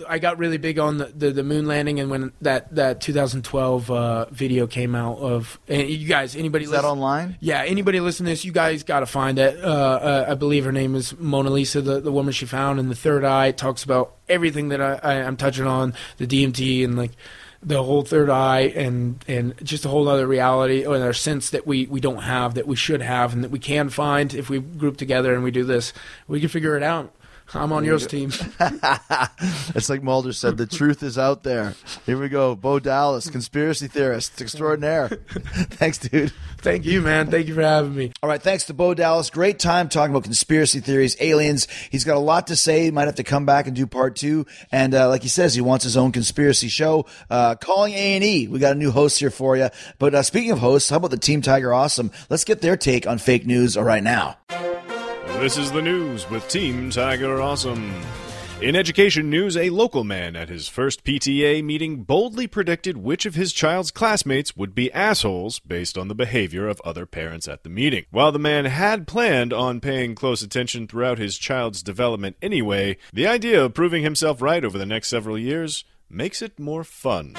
[0.09, 3.91] I got really big on the, the, the moon landing, and when that, that 2012
[3.91, 7.37] uh, video came out of, and you guys, anybody Is that online?
[7.41, 9.63] Yeah, anybody listening to this, you guys got to find it.
[9.63, 12.89] Uh, uh, I believe her name is Mona Lisa, the, the woman she found in
[12.89, 13.53] the third eye.
[13.53, 17.13] Talks about everything that I, I, I'm touching on, the DMT and like
[17.63, 21.67] the whole third eye and, and just a whole other reality or a sense that
[21.67, 24.59] we, we don't have, that we should have, and that we can find if we
[24.59, 25.93] group together and we do this.
[26.27, 27.15] We can figure it out.
[27.55, 28.33] I'm on yours team.
[29.75, 31.75] It's like Mulder said, the truth is out there.
[32.07, 32.55] Here we go.
[32.55, 35.09] Bo Dallas, conspiracy theorist extraordinaire.
[35.09, 36.33] Thanks, dude.
[36.59, 37.31] Thank you, man.
[37.31, 38.13] Thank you for having me.
[38.23, 39.31] All right, thanks to Bo Dallas.
[39.31, 41.67] Great time talking about conspiracy theories, aliens.
[41.91, 42.85] He's got a lot to say.
[42.85, 44.47] He might have to come back and do part two.
[44.71, 47.07] And uh, like he says, he wants his own conspiracy show.
[47.29, 48.47] Uh, calling A and E.
[48.47, 49.71] We got a new host here for you.
[49.99, 52.13] But uh, speaking of hosts, how about the Team Tiger Awesome?
[52.31, 54.37] Let's get their take on fake news right now.
[55.43, 58.01] This is the news with Team Tiger Awesome.
[58.61, 63.35] In education news, a local man at his first PTA meeting boldly predicted which of
[63.35, 67.69] his child's classmates would be assholes based on the behavior of other parents at the
[67.69, 68.05] meeting.
[68.13, 73.27] While the man had planned on paying close attention throughout his child's development anyway, the
[73.27, 77.35] idea of proving himself right over the next several years makes it more fun.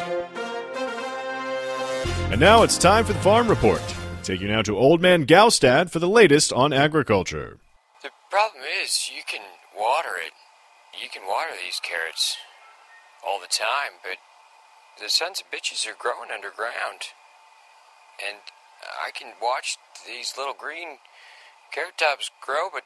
[2.29, 3.81] And now it's time for the Farm Report.
[4.23, 7.59] Take you now to Old Man Gaustad for the latest on agriculture.
[8.33, 9.45] Problem is, you can
[9.77, 10.33] water it.
[10.99, 12.35] You can water these carrots
[13.21, 14.17] all the time, but
[14.99, 17.13] the sons of bitches are growing underground.
[18.17, 18.41] And
[18.81, 19.77] I can watch
[20.07, 20.97] these little green
[21.71, 22.81] carrot tops grow, but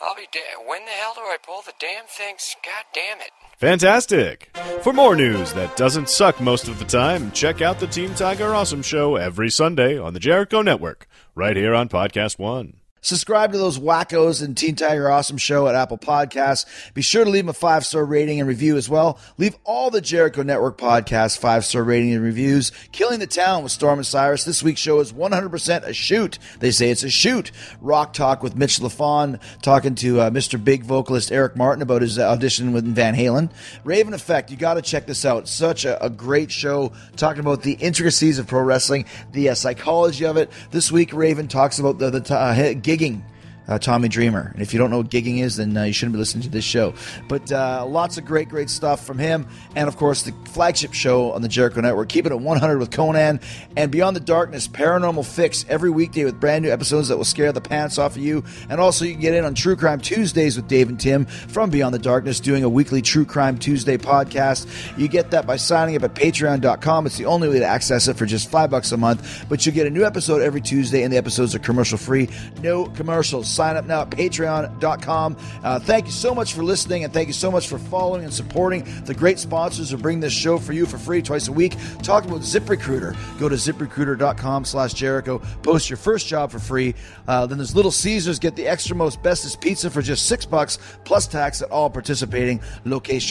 [0.00, 2.54] I'll be da- when the hell do I pull the damn things?
[2.64, 3.32] God damn it.
[3.58, 4.56] Fantastic!
[4.82, 8.54] For more news that doesn't suck most of the time, check out the Team Tiger
[8.54, 12.74] Awesome Show every Sunday on the Jericho Network, right here on Podcast One.
[13.04, 16.66] Subscribe to those wackos and Team Tiger Awesome Show at Apple Podcasts.
[16.94, 19.18] Be sure to leave them a five star rating and review as well.
[19.38, 22.70] Leave all the Jericho Network podcasts five star rating and reviews.
[22.92, 24.44] Killing the Town with Storm and Cyrus.
[24.44, 26.38] This week's show is 100% a shoot.
[26.60, 27.50] They say it's a shoot.
[27.80, 30.62] Rock Talk with Mitch Lafon talking to uh, Mr.
[30.62, 33.50] Big vocalist Eric Martin about his audition with Van Halen.
[33.82, 35.48] Raven Effect, you got to check this out.
[35.48, 40.24] Such a, a, great show talking about the intricacies of pro wrestling, the uh, psychology
[40.24, 40.52] of it.
[40.70, 43.22] This week, Raven talks about the, the uh, gigging
[43.68, 44.50] uh, Tommy Dreamer.
[44.52, 46.48] And if you don't know what gigging is, then uh, you shouldn't be listening to
[46.48, 46.94] this show.
[47.28, 49.46] But uh, lots of great, great stuff from him.
[49.76, 52.90] And of course, the flagship show on the Jericho Network, Keep It at 100 with
[52.90, 53.42] Konnan
[53.76, 57.52] And Beyond the Darkness, Paranormal Fix, every weekday with brand new episodes that will scare
[57.52, 58.44] the pants off of you.
[58.68, 61.70] And also, you can get in on True Crime Tuesdays with Dave and Tim from
[61.70, 64.66] Beyond the Darkness, doing a weekly True Crime Tuesday podcast.
[64.98, 67.06] You get that by signing up at patreon.com.
[67.06, 69.46] It's the only way to access it for just five bucks a month.
[69.48, 72.28] But you get a new episode every Tuesday, and the episodes are commercial free.
[72.62, 73.51] No commercials.
[73.52, 75.36] Sign up now at patreon.com.
[75.62, 78.32] Uh, thank you so much for listening, and thank you so much for following and
[78.32, 81.76] supporting the great sponsors who bring this show for you for free twice a week.
[82.02, 83.16] Talking about ZipRecruiter.
[83.38, 85.40] Go to ziprecruiter.com slash Jericho.
[85.62, 86.94] Post your first job for free.
[87.26, 88.38] Uh, then there's Little Caesars.
[88.38, 92.60] Get the extra most bestest pizza for just six bucks plus tax at all participating
[92.84, 93.22] location.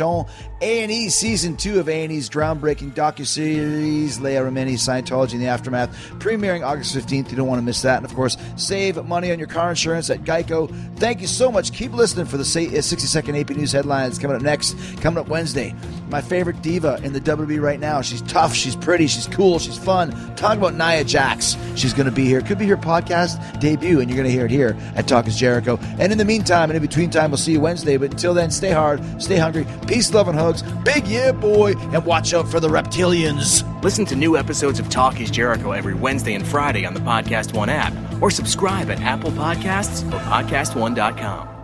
[0.62, 5.90] A&E Season 2 of A&E's groundbreaking docu-series Leah Remini, Scientology in the Aftermath,
[6.20, 7.30] premiering August 15th.
[7.30, 7.98] You don't want to miss that.
[7.98, 10.70] And of course, save money on your car insurance at Geico.
[10.98, 11.74] Thank you so much.
[11.74, 15.28] Keep listening for the 60 second uh, AP News headlines coming up next, coming up
[15.28, 15.74] Wednesday.
[16.12, 18.02] My favorite diva in the WWE right now.
[18.02, 20.12] She's tough, she's pretty, she's cool, she's fun.
[20.36, 21.56] Talk about Nia Jax.
[21.76, 22.42] She's going to be here.
[22.42, 25.38] Could be her podcast debut, and you're going to hear it here at Talk is
[25.38, 25.80] Jericho.
[26.00, 27.96] And in the meantime, and in between time, we'll see you Wednesday.
[27.96, 30.64] But until then, stay hard, stay hungry, peace, love, and hugs.
[30.84, 33.64] Big yeah, boy, and watch out for the reptilians.
[33.82, 37.54] Listen to new episodes of Talk is Jericho every Wednesday and Friday on the Podcast
[37.54, 41.61] One app, or subscribe at Apple Podcasts or PodcastOne.com.